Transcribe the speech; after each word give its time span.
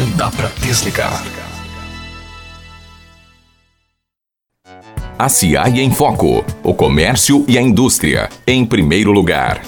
Não 0.00 0.10
dá 0.16 0.30
para 0.30 0.48
desligar. 0.62 1.22
A 5.18 5.28
CIAI 5.28 5.80
em 5.80 5.90
Foco. 5.90 6.42
O 6.64 6.72
comércio 6.72 7.44
e 7.46 7.58
a 7.58 7.60
indústria. 7.60 8.30
Em 8.46 8.64
primeiro 8.64 9.12
lugar. 9.12 9.60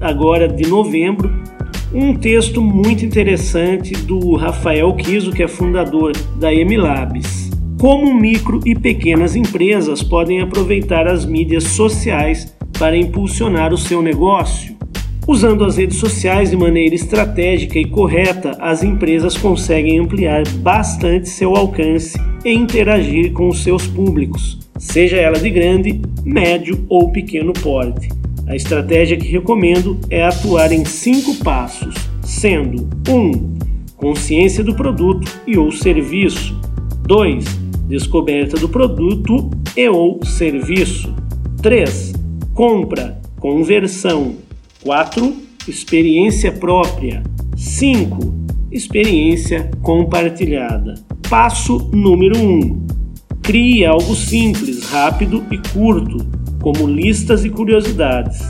agora 0.00 0.48
de 0.48 0.66
novembro, 0.66 1.30
um 1.92 2.16
texto 2.16 2.60
muito 2.60 3.04
interessante 3.04 3.92
do 3.92 4.34
Rafael 4.34 4.92
Kiso, 4.94 5.30
que 5.30 5.42
é 5.42 5.48
fundador 5.48 6.12
da 6.40 6.52
Emilabs. 6.52 7.50
Como 7.78 8.18
micro 8.18 8.60
e 8.64 8.74
pequenas 8.74 9.36
empresas 9.36 10.02
podem 10.02 10.40
aproveitar 10.40 11.06
as 11.06 11.26
mídias 11.26 11.64
sociais 11.64 12.56
para 12.78 12.96
impulsionar 12.96 13.72
o 13.72 13.78
seu 13.78 14.00
negócio? 14.00 14.73
Usando 15.26 15.64
as 15.64 15.78
redes 15.78 15.96
sociais 15.96 16.50
de 16.50 16.56
maneira 16.56 16.94
estratégica 16.94 17.78
e 17.78 17.86
correta, 17.86 18.50
as 18.60 18.82
empresas 18.84 19.34
conseguem 19.34 19.98
ampliar 19.98 20.46
bastante 20.58 21.30
seu 21.30 21.56
alcance 21.56 22.18
e 22.44 22.52
interagir 22.52 23.32
com 23.32 23.48
os 23.48 23.62
seus 23.62 23.86
públicos, 23.86 24.58
seja 24.78 25.16
ela 25.16 25.38
de 25.38 25.48
grande, 25.48 26.02
médio 26.22 26.84
ou 26.90 27.10
pequeno 27.10 27.54
porte. 27.54 28.10
A 28.46 28.54
estratégia 28.54 29.16
que 29.16 29.26
recomendo 29.26 29.98
é 30.10 30.22
atuar 30.22 30.70
em 30.72 30.84
cinco 30.84 31.34
passos, 31.36 31.94
sendo 32.20 32.86
1. 33.08 33.14
Um, 33.14 33.58
consciência 33.96 34.62
do 34.62 34.74
produto 34.74 35.40
e 35.46 35.56
ou 35.56 35.72
serviço. 35.72 36.54
2. 37.06 37.44
Descoberta 37.88 38.58
do 38.58 38.68
produto 38.68 39.48
e 39.74 39.88
ou 39.88 40.22
serviço. 40.22 41.14
3. 41.62 42.12
Compra, 42.52 43.18
conversão 43.40 44.44
4. 44.84 45.34
Experiência 45.66 46.52
própria. 46.52 47.22
5. 47.56 48.34
Experiência 48.70 49.70
compartilhada. 49.80 50.94
Passo 51.28 51.88
número 51.90 52.38
1. 52.38 52.86
Crie 53.42 53.86
algo 53.86 54.14
simples, 54.14 54.84
rápido 54.90 55.42
e 55.50 55.56
curto, 55.72 56.18
como 56.60 56.86
listas 56.86 57.46
e 57.46 57.50
curiosidades. 57.50 58.42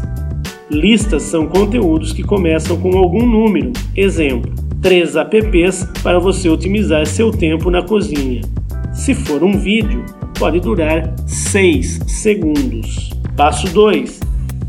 Listas 0.69 1.23
são 1.23 1.47
conteúdos 1.47 2.12
que 2.12 2.25
começam 2.25 2.77
com 2.81 2.99
algum 2.99 3.25
número. 3.25 3.73
Exemplo: 3.94 4.53
3 4.83 5.15
apps 5.15 5.87
para 6.03 6.19
você 6.19 6.49
otimizar 6.49 7.06
seu 7.06 7.31
tempo 7.31 7.71
na 7.71 7.83
cozinha. 7.83 8.41
Se 8.93 9.15
for 9.15 9.44
um 9.44 9.56
vídeo, 9.56 10.05
pode 10.37 10.59
durar 10.59 11.15
6 11.28 12.00
segundos. 12.09 13.11
Passo 13.37 13.73
2 13.73 14.24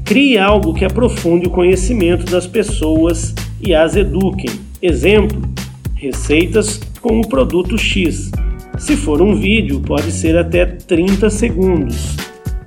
Crie 0.05 0.37
algo 0.37 0.71
que 0.71 0.85
aprofunde 0.85 1.47
o 1.47 1.49
conhecimento 1.49 2.31
das 2.31 2.45
pessoas 2.45 3.33
e 3.59 3.73
as 3.73 3.95
eduquem. 3.95 4.51
Exemplo: 4.79 5.41
receitas 5.95 6.79
com 7.01 7.19
o 7.19 7.27
produto 7.27 7.75
X. 7.75 8.29
Se 8.77 8.95
for 8.95 9.19
um 9.19 9.35
vídeo, 9.35 9.81
pode 9.81 10.11
ser 10.11 10.37
até 10.37 10.63
30 10.63 11.27
segundos. 11.31 12.15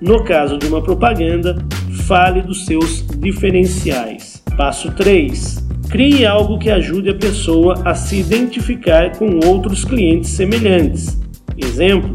No 0.01 0.25
caso 0.25 0.59
de 0.59 0.67
uma 0.67 0.83
propaganda, 0.83 1.65
fale 2.09 2.43
dos 2.43 2.67
seus 2.67 3.07
diferenciais. 3.21 4.43
Passo 4.57 4.91
3. 4.97 5.65
Crie 5.89 6.27
algo 6.27 6.59
que 6.59 6.71
ajude 6.71 7.11
a 7.11 7.15
pessoa 7.15 7.81
a 7.85 7.95
se 7.95 8.17
identificar 8.17 9.17
com 9.17 9.39
outros 9.47 9.85
clientes 9.85 10.31
semelhantes. 10.31 11.17
Exemplo: 11.57 12.15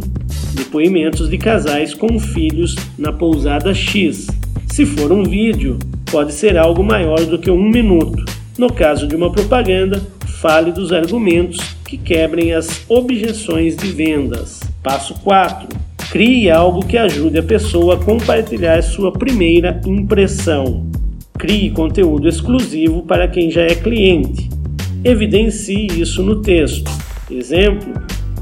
depoimentos 0.53 1.29
de 1.29 1.37
casais 1.37 1.93
com 1.93 2.19
filhos 2.19 2.75
na 2.97 3.13
pousada 3.13 3.73
X. 3.73 4.27
Se 4.73 4.87
for 4.87 5.11
um 5.11 5.23
vídeo, 5.23 5.77
pode 6.09 6.33
ser 6.33 6.57
algo 6.57 6.83
maior 6.83 7.23
do 7.27 7.37
que 7.37 7.51
um 7.51 7.61
minuto. 7.61 8.25
No 8.57 8.73
caso 8.73 9.05
de 9.05 9.15
uma 9.15 9.31
propaganda, 9.31 10.01
fale 10.41 10.71
dos 10.71 10.91
argumentos 10.91 11.59
que 11.85 11.95
quebrem 11.95 12.53
as 12.53 12.83
objeções 12.89 13.77
de 13.77 13.91
vendas. 13.91 14.61
Passo 14.81 15.13
4. 15.21 15.67
Crie 16.09 16.49
algo 16.49 16.83
que 16.83 16.97
ajude 16.97 17.37
a 17.37 17.43
pessoa 17.43 17.93
a 17.93 18.03
compartilhar 18.03 18.81
sua 18.81 19.11
primeira 19.11 19.79
impressão. 19.85 20.87
Crie 21.37 21.69
conteúdo 21.69 22.27
exclusivo 22.27 23.03
para 23.03 23.27
quem 23.27 23.51
já 23.51 23.61
é 23.61 23.75
cliente. 23.75 24.49
Evidencie 25.03 25.85
isso 26.01 26.23
no 26.23 26.41
texto. 26.41 26.89
Exemplo: 27.29 27.93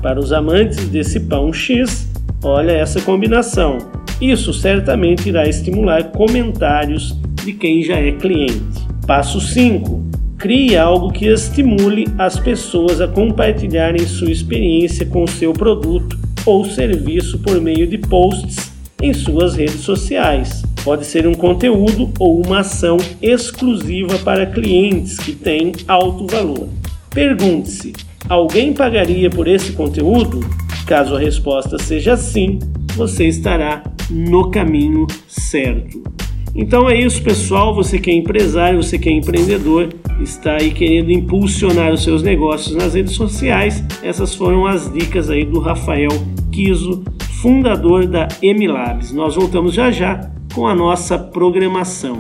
para 0.02 0.18
os 0.18 0.32
amantes 0.32 0.88
desse 0.88 1.20
pão 1.20 1.52
X, 1.52 2.08
olha 2.42 2.72
essa 2.72 3.02
combinação. 3.02 4.01
Isso 4.22 4.54
certamente 4.54 5.30
irá 5.30 5.50
estimular 5.50 6.12
comentários 6.12 7.18
de 7.44 7.54
quem 7.54 7.82
já 7.82 7.96
é 7.96 8.12
cliente. 8.12 8.86
Passo 9.08 9.42
5. 9.42 10.06
Crie 10.38 10.78
algo 10.78 11.12
que 11.12 11.26
estimule 11.26 12.08
as 12.20 12.40
pessoas 12.40 13.02
a 13.02 13.08
compartilharem 13.08 14.06
sua 14.06 14.32
experiência 14.32 15.08
com 15.08 15.26
seu 15.26 15.54
produto 15.54 16.20
ou 16.46 16.64
serviço 16.66 17.40
por 17.40 17.60
meio 17.60 17.88
de 17.88 17.98
posts 17.98 18.72
em 19.02 19.12
suas 19.12 19.56
redes 19.56 19.82
sociais. 19.82 20.64
Pode 20.84 21.06
ser 21.06 21.26
um 21.26 21.34
conteúdo 21.34 22.12
ou 22.20 22.46
uma 22.46 22.60
ação 22.60 22.98
exclusiva 23.22 24.20
para 24.20 24.46
clientes 24.46 25.18
que 25.18 25.32
têm 25.32 25.72
alto 25.88 26.28
valor. 26.28 26.70
Pergunte-se: 27.10 27.94
alguém 28.30 28.72
pagaria 28.72 29.32
por 29.32 29.48
esse 29.48 29.72
conteúdo? 29.72 30.42
Caso 30.86 31.16
a 31.16 31.20
resposta 31.20 31.78
seja 31.80 32.16
sim, 32.18 32.60
você 32.96 33.28
estará 33.28 33.84
no 34.12 34.52
caminho 34.52 35.08
certo. 35.28 36.04
Então 36.54 36.90
é 36.90 37.00
isso, 37.00 37.24
pessoal. 37.24 37.74
Você 37.74 37.98
que 37.98 38.12
é 38.12 38.14
empresário, 38.14 38.82
você 38.82 39.00
que 39.00 39.10
é 39.10 39.12
empreendedor, 39.14 39.90
está 40.20 40.58
aí 40.58 40.72
querendo 40.72 41.12
impulsionar 41.12 41.94
os 41.94 42.04
seus 42.04 42.22
negócios 42.22 42.76
nas 42.76 42.94
redes 42.94 43.14
sociais. 43.14 43.84
Essas 44.04 44.36
foram 44.36 44.68
as 44.68 44.92
dicas 44.92 45.30
aí 45.30 45.46
do 45.46 45.60
Rafael 45.60 46.12
Kiso, 46.52 47.04
fundador 47.42 48.06
da 48.06 48.28
Emilabs. 48.42 49.14
Nós 49.14 49.36
voltamos 49.36 49.74
já 49.74 49.90
já 49.90 50.30
com 50.54 50.68
a 50.68 50.76
nossa 50.76 51.18
programação. 51.18 52.20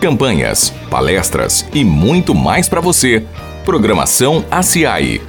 Campanhas, 0.00 0.70
palestras 0.88 1.68
e 1.74 1.84
muito 1.84 2.34
mais 2.34 2.68
para 2.68 2.80
você. 2.80 3.24
Programação 3.64 4.44
ACI. 4.50 5.20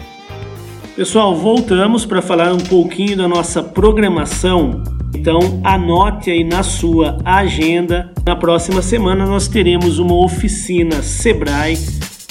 Pessoal, 0.96 1.36
voltamos 1.36 2.06
para 2.06 2.22
falar 2.22 2.54
um 2.54 2.58
pouquinho 2.58 3.18
da 3.18 3.28
nossa 3.28 3.64
programação 3.64 4.82
Então 5.25 5.60
anote 5.63 6.30
aí 6.30 6.44
na 6.44 6.62
sua 6.62 7.18
agenda. 7.25 8.12
Na 8.24 8.36
próxima 8.36 8.80
semana 8.83 9.25
nós 9.25 9.48
teremos 9.48 9.98
uma 9.98 10.13
oficina 10.24 11.01
Sebrae 11.01 11.80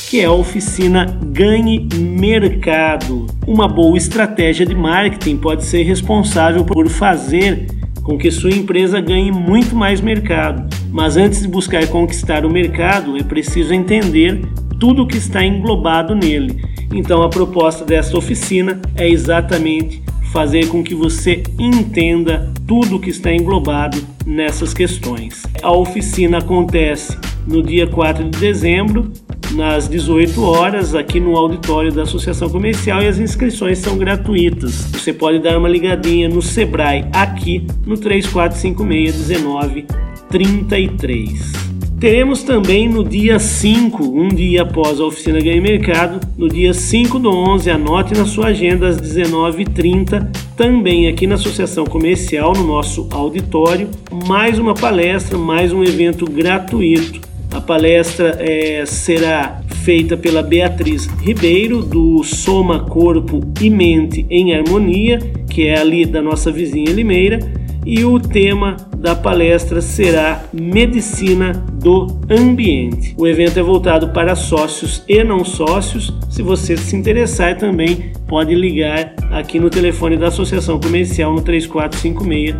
que 0.08 0.20
é 0.20 0.26
a 0.26 0.32
oficina 0.32 1.06
Ganhe 1.24 1.88
Mercado. 1.92 3.26
Uma 3.48 3.66
boa 3.66 3.96
estratégia 3.96 4.64
de 4.64 4.76
marketing 4.76 5.38
pode 5.38 5.64
ser 5.64 5.82
responsável 5.82 6.64
por 6.64 6.88
fazer 6.88 7.66
com 8.04 8.16
que 8.16 8.30
sua 8.30 8.50
empresa 8.50 9.00
ganhe 9.00 9.32
muito 9.32 9.74
mais 9.74 10.00
mercado. 10.00 10.72
Mas 10.92 11.16
antes 11.16 11.42
de 11.42 11.48
buscar 11.48 11.84
conquistar 11.88 12.46
o 12.46 12.50
mercado, 12.50 13.16
é 13.16 13.24
preciso 13.24 13.74
entender 13.74 14.40
tudo 14.78 15.02
o 15.02 15.06
que 15.08 15.16
está 15.16 15.44
englobado 15.44 16.14
nele. 16.14 16.62
Então 16.92 17.24
a 17.24 17.28
proposta 17.28 17.84
desta 17.84 18.16
oficina 18.16 18.80
é 18.94 19.08
exatamente 19.08 20.00
fazer 20.34 20.66
com 20.66 20.82
que 20.82 20.94
você 20.96 21.44
entenda 21.56 22.52
tudo 22.66 22.98
que 22.98 23.08
está 23.08 23.32
englobado 23.32 23.96
nessas 24.26 24.74
questões. 24.74 25.44
A 25.62 25.70
oficina 25.70 26.38
acontece 26.38 27.16
no 27.46 27.62
dia 27.62 27.86
4 27.86 28.28
de 28.28 28.40
dezembro, 28.40 29.12
nas 29.52 29.88
18 29.88 30.42
horas, 30.42 30.92
aqui 30.92 31.20
no 31.20 31.36
auditório 31.36 31.92
da 31.92 32.02
Associação 32.02 32.50
Comercial 32.50 33.00
e 33.00 33.06
as 33.06 33.20
inscrições 33.20 33.78
são 33.78 33.96
gratuitas. 33.96 34.88
Você 34.92 35.12
pode 35.12 35.38
dar 35.38 35.56
uma 35.56 35.68
ligadinha 35.68 36.28
no 36.28 36.42
Sebrae 36.42 37.04
aqui 37.12 37.64
no 37.86 37.96
3456 37.96 39.40
1933. 39.40 41.73
Teremos 41.98 42.42
também 42.42 42.88
no 42.88 43.04
dia 43.04 43.38
5, 43.38 44.04
um 44.04 44.28
dia 44.28 44.62
após 44.62 45.00
a 45.00 45.04
oficina 45.04 45.40
Ganhe 45.40 45.60
Mercado, 45.60 46.20
no 46.36 46.48
dia 46.48 46.74
5 46.74 47.18
do 47.18 47.30
11, 47.30 47.70
anote 47.70 48.14
na 48.14 48.26
sua 48.26 48.48
agenda 48.48 48.88
às 48.88 49.00
19h30, 49.00 50.28
também 50.56 51.08
aqui 51.08 51.26
na 51.26 51.36
Associação 51.36 51.84
Comercial, 51.84 52.52
no 52.52 52.64
nosso 52.64 53.08
auditório, 53.10 53.88
mais 54.26 54.58
uma 54.58 54.74
palestra, 54.74 55.38
mais 55.38 55.72
um 55.72 55.82
evento 55.82 56.26
gratuito. 56.26 57.20
A 57.52 57.60
palestra 57.60 58.36
é, 58.40 58.84
será 58.84 59.62
feita 59.84 60.16
pela 60.16 60.42
Beatriz 60.42 61.06
Ribeiro, 61.22 61.80
do 61.80 62.22
Soma 62.24 62.80
Corpo 62.80 63.40
e 63.60 63.70
Mente 63.70 64.26
em 64.28 64.54
Harmonia, 64.54 65.18
que 65.48 65.68
é 65.68 65.78
ali 65.78 66.04
da 66.04 66.20
nossa 66.20 66.50
vizinha 66.50 66.90
Limeira 66.92 67.63
e 67.84 68.04
o 68.04 68.18
tema 68.18 68.76
da 68.96 69.14
palestra 69.14 69.80
será 69.80 70.44
Medicina 70.52 71.52
do 71.52 72.06
Ambiente. 72.30 73.14
O 73.18 73.26
evento 73.26 73.58
é 73.58 73.62
voltado 73.62 74.08
para 74.08 74.34
sócios 74.34 75.02
e 75.08 75.22
não 75.22 75.44
sócios. 75.44 76.12
Se 76.30 76.42
você 76.42 76.76
se 76.76 76.96
interessar 76.96 77.56
também 77.58 78.12
pode 78.26 78.54
ligar 78.54 79.14
aqui 79.30 79.60
no 79.60 79.68
telefone 79.68 80.16
da 80.16 80.28
Associação 80.28 80.80
Comercial 80.80 81.32
no 81.32 81.42
3456 81.42 82.56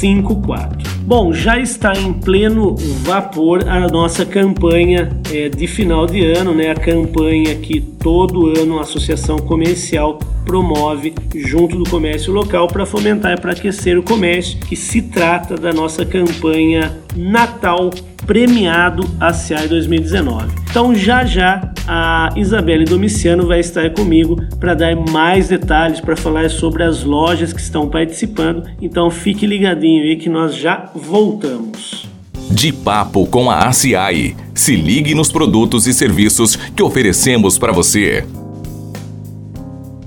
5454. 0.00 0.96
Bom, 1.02 1.32
já 1.32 1.58
está 1.58 1.92
em 1.94 2.12
pleno 2.12 2.74
vapor 3.04 3.68
a 3.68 3.86
nossa 3.86 4.26
campanha 4.26 5.08
é, 5.32 5.48
de 5.48 5.66
final 5.66 6.06
de 6.06 6.24
ano, 6.24 6.54
né? 6.54 6.70
A 6.70 6.74
campanha 6.74 7.54
que 7.54 7.80
todo 7.80 8.58
ano 8.58 8.78
a 8.78 8.82
Associação 8.82 9.38
Comercial 9.38 10.18
promove 10.44 11.14
junto 11.34 11.76
do 11.76 11.88
comércio 11.88 12.32
local 12.32 12.68
para 12.68 12.86
fomentar 12.86 13.32
e 13.32 13.40
para 13.40 13.52
aquecer 13.52 13.98
o 13.98 14.02
comércio, 14.02 14.58
que 14.60 14.76
se 14.76 15.02
trata 15.02 15.56
da 15.56 15.72
nossa 15.72 16.04
campanha 16.04 16.96
Natal 17.16 17.90
premiado 18.26 19.08
ACI 19.20 19.68
2019. 19.68 20.52
Então 20.68 20.94
já 20.94 21.24
já 21.24 21.72
a 21.86 22.30
Isabelle 22.36 22.84
Domiciano 22.84 23.46
vai 23.46 23.60
estar 23.60 23.90
comigo 23.90 24.36
para 24.58 24.74
dar 24.74 24.96
mais 24.96 25.48
detalhes, 25.48 26.00
para 26.00 26.16
falar 26.16 26.50
sobre 26.50 26.82
as 26.82 27.04
lojas 27.04 27.52
que 27.52 27.60
estão 27.60 27.88
participando. 27.88 28.64
Então 28.82 29.10
fique 29.10 29.46
ligadinho 29.46 30.02
aí 30.02 30.16
que 30.16 30.28
nós 30.28 30.54
já 30.54 30.90
voltamos. 30.94 32.08
De 32.50 32.72
papo 32.72 33.26
com 33.26 33.50
a 33.50 33.66
ACI. 33.66 34.36
Se 34.54 34.74
ligue 34.74 35.14
nos 35.14 35.30
produtos 35.30 35.86
e 35.86 35.94
serviços 35.94 36.56
que 36.56 36.82
oferecemos 36.82 37.58
para 37.58 37.72
você. 37.72 38.24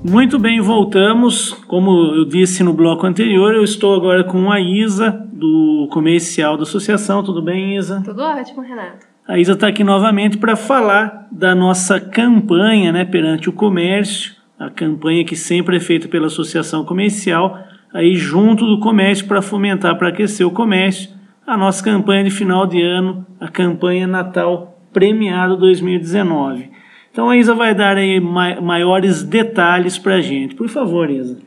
Muito 0.02 0.38
bem, 0.38 0.60
voltamos. 0.62 1.52
Como 1.66 2.14
eu 2.14 2.24
disse 2.24 2.64
no 2.64 2.72
bloco 2.72 3.06
anterior, 3.06 3.54
eu 3.54 3.62
estou 3.62 3.94
agora 3.94 4.24
com 4.24 4.50
a 4.50 4.58
Isa, 4.58 5.10
do 5.30 5.88
comercial 5.92 6.56
da 6.56 6.62
associação. 6.62 7.22
Tudo 7.22 7.42
bem, 7.42 7.76
Isa? 7.76 8.02
Tudo 8.02 8.22
ótimo, 8.22 8.62
Renato. 8.62 9.06
A 9.28 9.38
Isa 9.38 9.52
está 9.52 9.68
aqui 9.68 9.84
novamente 9.84 10.38
para 10.38 10.56
falar 10.56 11.28
da 11.30 11.54
nossa 11.54 12.00
campanha 12.00 12.90
né, 12.92 13.04
perante 13.04 13.50
o 13.50 13.52
comércio, 13.52 14.34
a 14.58 14.70
campanha 14.70 15.24
que 15.24 15.36
sempre 15.36 15.76
é 15.76 15.80
feita 15.80 16.08
pela 16.08 16.26
associação 16.28 16.82
comercial, 16.82 17.58
aí 17.92 18.14
junto 18.14 18.66
do 18.66 18.80
comércio 18.80 19.26
para 19.28 19.42
fomentar, 19.42 19.98
para 19.98 20.08
aquecer 20.08 20.46
o 20.46 20.50
comércio, 20.50 21.10
a 21.46 21.58
nossa 21.58 21.84
campanha 21.84 22.24
de 22.24 22.30
final 22.30 22.66
de 22.66 22.80
ano, 22.80 23.26
a 23.38 23.48
campanha 23.48 24.06
Natal 24.06 24.78
Premiado 24.92 25.56
2019. 25.58 26.79
Então 27.20 27.28
a 27.28 27.36
Isa 27.36 27.54
vai 27.54 27.74
dar 27.74 27.98
aí 27.98 28.18
maiores 28.18 29.22
detalhes 29.22 29.98
para 29.98 30.14
a 30.14 30.20
gente. 30.22 30.54
Por 30.54 30.70
favor, 30.70 31.10
Isa. 31.10 31.38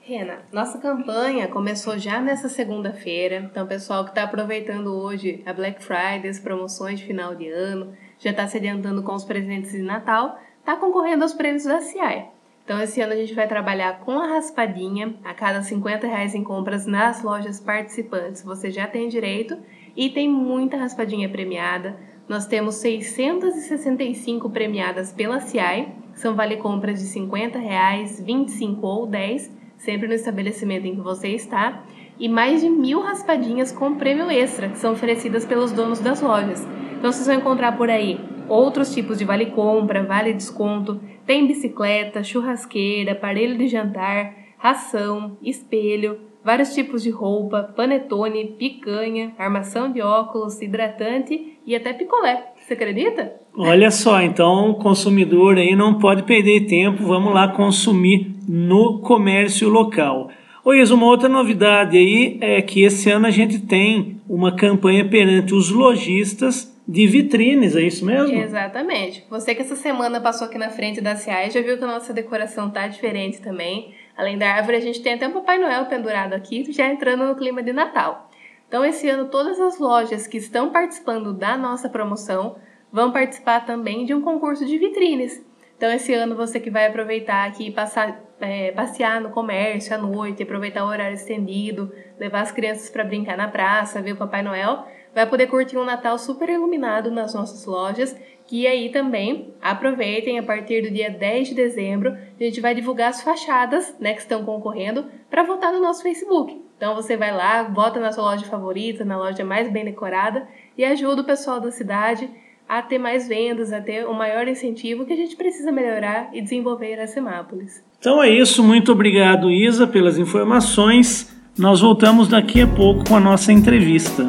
Rena, 0.00 0.38
nossa 0.50 0.78
campanha 0.78 1.46
começou 1.46 1.96
já 1.96 2.20
nessa 2.20 2.48
segunda-feira. 2.48 3.36
Então, 3.36 3.64
pessoal 3.64 4.02
que 4.02 4.10
está 4.10 4.24
aproveitando 4.24 4.88
hoje 4.88 5.40
a 5.46 5.52
Black 5.52 5.80
Friday, 5.80 6.28
as 6.28 6.40
promoções 6.40 6.98
de 6.98 7.06
final 7.06 7.36
de 7.36 7.48
ano, 7.48 7.92
já 8.18 8.30
está 8.32 8.48
se 8.48 8.56
adiantando 8.56 9.00
com 9.04 9.14
os 9.14 9.22
presentes 9.22 9.70
de 9.70 9.82
Natal, 9.82 10.40
está 10.58 10.74
concorrendo 10.74 11.22
aos 11.22 11.32
prêmios 11.32 11.62
da 11.62 11.80
CI. 11.80 12.24
Então, 12.64 12.82
esse 12.82 13.00
ano 13.00 13.12
a 13.12 13.16
gente 13.16 13.32
vai 13.32 13.46
trabalhar 13.46 14.00
com 14.00 14.18
a 14.18 14.26
raspadinha. 14.26 15.14
A 15.22 15.32
cada 15.32 15.62
50 15.62 16.04
reais 16.04 16.34
em 16.34 16.42
compras 16.42 16.84
nas 16.84 17.22
lojas 17.22 17.60
participantes, 17.60 18.42
você 18.42 18.72
já 18.72 18.88
tem 18.88 19.08
direito. 19.08 19.56
E 19.96 20.10
tem 20.10 20.28
muita 20.28 20.76
raspadinha 20.76 21.28
premiada 21.28 21.96
nós 22.32 22.46
temos 22.46 22.76
665 22.76 24.48
premiadas 24.48 25.12
pela 25.12 25.38
CIAI, 25.38 25.92
são 26.14 26.34
vale 26.34 26.56
compras 26.56 26.98
de 26.98 27.04
50 27.04 27.58
reais, 27.58 28.18
25 28.24 28.86
ou 28.86 29.06
10, 29.06 29.54
sempre 29.76 30.08
no 30.08 30.14
estabelecimento 30.14 30.86
em 30.86 30.94
que 30.94 31.02
você 31.02 31.28
está, 31.28 31.84
e 32.18 32.30
mais 32.30 32.62
de 32.62 32.70
mil 32.70 33.02
raspadinhas 33.02 33.70
com 33.70 33.96
prêmio 33.96 34.30
extra, 34.30 34.70
que 34.70 34.78
são 34.78 34.94
oferecidas 34.94 35.44
pelos 35.44 35.72
donos 35.72 36.00
das 36.00 36.22
lojas. 36.22 36.66
Então 36.98 37.12
vocês 37.12 37.26
vão 37.26 37.36
encontrar 37.36 37.76
por 37.76 37.90
aí 37.90 38.18
outros 38.48 38.94
tipos 38.94 39.18
de 39.18 39.26
vale 39.26 39.50
compra, 39.50 40.02
vale 40.02 40.32
desconto, 40.32 41.02
tem 41.26 41.46
bicicleta, 41.46 42.24
churrasqueira, 42.24 43.12
aparelho 43.12 43.58
de 43.58 43.68
jantar, 43.68 44.34
ração, 44.56 45.36
espelho, 45.42 46.18
vários 46.44 46.74
tipos 46.74 47.02
de 47.02 47.10
roupa, 47.10 47.72
panetone, 47.76 48.54
picanha, 48.58 49.32
armação 49.38 49.90
de 49.90 50.00
óculos, 50.00 50.60
hidratante 50.60 51.58
e 51.66 51.74
até 51.74 51.92
picolé. 51.92 52.52
Você 52.56 52.74
acredita? 52.74 53.34
Olha 53.56 53.90
só, 53.90 54.20
então 54.22 54.70
o 54.70 54.74
consumidor 54.74 55.56
aí 55.56 55.76
não 55.76 55.98
pode 55.98 56.22
perder 56.22 56.66
tempo, 56.66 57.04
vamos 57.04 57.34
lá 57.34 57.48
consumir 57.48 58.34
no 58.48 59.00
comércio 59.00 59.68
local. 59.68 60.30
Oi, 60.64 60.82
uma 60.92 61.06
outra 61.06 61.28
novidade 61.28 61.96
aí 61.96 62.38
é 62.40 62.62
que 62.62 62.84
esse 62.84 63.10
ano 63.10 63.26
a 63.26 63.30
gente 63.30 63.58
tem 63.58 64.20
uma 64.28 64.54
campanha 64.54 65.04
perante 65.04 65.52
os 65.54 65.70
lojistas 65.70 66.72
de 66.86 67.06
vitrines, 67.06 67.76
é 67.76 67.82
isso 67.82 68.04
mesmo? 68.04 68.36
Exatamente. 68.36 69.24
Você 69.28 69.54
que 69.54 69.62
essa 69.62 69.76
semana 69.76 70.20
passou 70.20 70.46
aqui 70.46 70.58
na 70.58 70.70
frente 70.70 71.00
da 71.00 71.16
CIAI 71.16 71.50
já 71.50 71.60
viu 71.60 71.78
que 71.78 71.84
a 71.84 71.86
nossa 71.86 72.12
decoração 72.12 72.70
tá 72.70 72.86
diferente 72.86 73.40
também. 73.40 73.92
Além 74.16 74.38
da 74.38 74.52
árvore, 74.52 74.76
a 74.76 74.80
gente 74.80 75.02
tem 75.02 75.14
até 75.14 75.26
um 75.26 75.32
Papai 75.32 75.58
Noel 75.58 75.86
pendurado 75.86 76.34
aqui, 76.34 76.70
já 76.72 76.86
entrando 76.86 77.26
no 77.26 77.36
clima 77.36 77.62
de 77.62 77.72
Natal. 77.72 78.30
Então, 78.68 78.84
esse 78.84 79.08
ano, 79.08 79.28
todas 79.28 79.60
as 79.60 79.78
lojas 79.78 80.26
que 80.26 80.38
estão 80.38 80.70
participando 80.70 81.32
da 81.32 81.56
nossa 81.56 81.88
promoção 81.88 82.56
vão 82.90 83.10
participar 83.10 83.64
também 83.64 84.04
de 84.04 84.14
um 84.14 84.20
concurso 84.20 84.64
de 84.64 84.78
vitrines. 84.78 85.44
Então, 85.76 85.90
esse 85.90 86.14
ano, 86.14 86.36
você 86.36 86.60
que 86.60 86.70
vai 86.70 86.86
aproveitar 86.86 87.46
aqui 87.48 87.66
e 87.66 87.70
passar, 87.72 88.22
é, 88.40 88.70
passear 88.70 89.20
no 89.20 89.30
comércio 89.30 89.94
à 89.94 89.98
noite, 89.98 90.42
aproveitar 90.42 90.84
o 90.84 90.88
horário 90.88 91.14
estendido, 91.14 91.92
levar 92.18 92.42
as 92.42 92.52
crianças 92.52 92.88
para 92.88 93.02
brincar 93.02 93.36
na 93.36 93.48
praça, 93.48 94.00
ver 94.00 94.12
o 94.12 94.16
Papai 94.16 94.42
Noel, 94.42 94.86
vai 95.14 95.26
poder 95.26 95.48
curtir 95.48 95.76
um 95.76 95.84
Natal 95.84 96.16
super 96.18 96.48
iluminado 96.48 97.10
nas 97.10 97.34
nossas 97.34 97.66
lojas. 97.66 98.16
Que 98.46 98.66
aí 98.66 98.90
também 98.90 99.54
aproveitem 99.60 100.38
a 100.38 100.42
partir 100.42 100.82
do 100.82 100.90
dia 100.90 101.10
10 101.10 101.48
de 101.48 101.54
dezembro, 101.54 102.12
a 102.12 102.44
gente 102.44 102.60
vai 102.60 102.74
divulgar 102.74 103.10
as 103.10 103.22
fachadas 103.22 103.96
né, 103.98 104.12
que 104.12 104.20
estão 104.20 104.44
concorrendo 104.44 105.06
para 105.30 105.42
votar 105.42 105.72
no 105.72 105.80
nosso 105.80 106.02
Facebook. 106.02 106.60
Então 106.76 106.94
você 106.94 107.16
vai 107.16 107.32
lá, 107.32 107.62
vota 107.62 108.00
na 108.00 108.10
sua 108.10 108.24
loja 108.24 108.44
favorita, 108.44 109.04
na 109.04 109.16
loja 109.16 109.44
mais 109.44 109.70
bem 109.70 109.84
decorada 109.84 110.46
e 110.76 110.84
ajuda 110.84 111.22
o 111.22 111.24
pessoal 111.24 111.60
da 111.60 111.70
cidade 111.70 112.28
a 112.68 112.80
ter 112.82 112.98
mais 112.98 113.28
vendas, 113.28 113.72
a 113.72 113.80
ter 113.80 114.06
um 114.06 114.14
maior 114.14 114.48
incentivo 114.48 115.04
que 115.04 115.12
a 115.12 115.16
gente 115.16 115.36
precisa 115.36 115.70
melhorar 115.70 116.30
e 116.32 116.40
desenvolver 116.40 116.98
a 117.00 117.06
Semápolis. 117.06 117.84
Então 117.98 118.22
é 118.22 118.30
isso, 118.30 118.64
muito 118.64 118.92
obrigado 118.92 119.50
Isa 119.50 119.86
pelas 119.86 120.18
informações. 120.18 121.32
Nós 121.56 121.80
voltamos 121.80 122.28
daqui 122.28 122.62
a 122.62 122.66
pouco 122.66 123.04
com 123.06 123.14
a 123.14 123.20
nossa 123.20 123.52
entrevista 123.52 124.28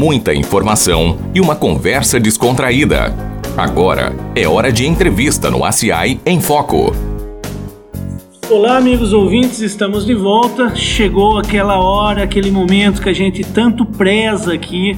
muita 0.00 0.34
informação 0.34 1.18
e 1.34 1.42
uma 1.42 1.54
conversa 1.54 2.18
descontraída. 2.18 3.14
Agora 3.54 4.16
é 4.34 4.48
hora 4.48 4.72
de 4.72 4.86
entrevista 4.86 5.50
no 5.50 5.62
ACI 5.62 6.18
em 6.24 6.40
Foco. 6.40 6.96
Olá, 8.48 8.78
amigos 8.78 9.12
ouvintes, 9.12 9.60
estamos 9.60 10.06
de 10.06 10.14
volta. 10.14 10.74
Chegou 10.74 11.36
aquela 11.36 11.78
hora, 11.78 12.22
aquele 12.22 12.50
momento 12.50 13.02
que 13.02 13.10
a 13.10 13.12
gente 13.12 13.44
tanto 13.44 13.84
preza 13.84 14.54
aqui, 14.54 14.96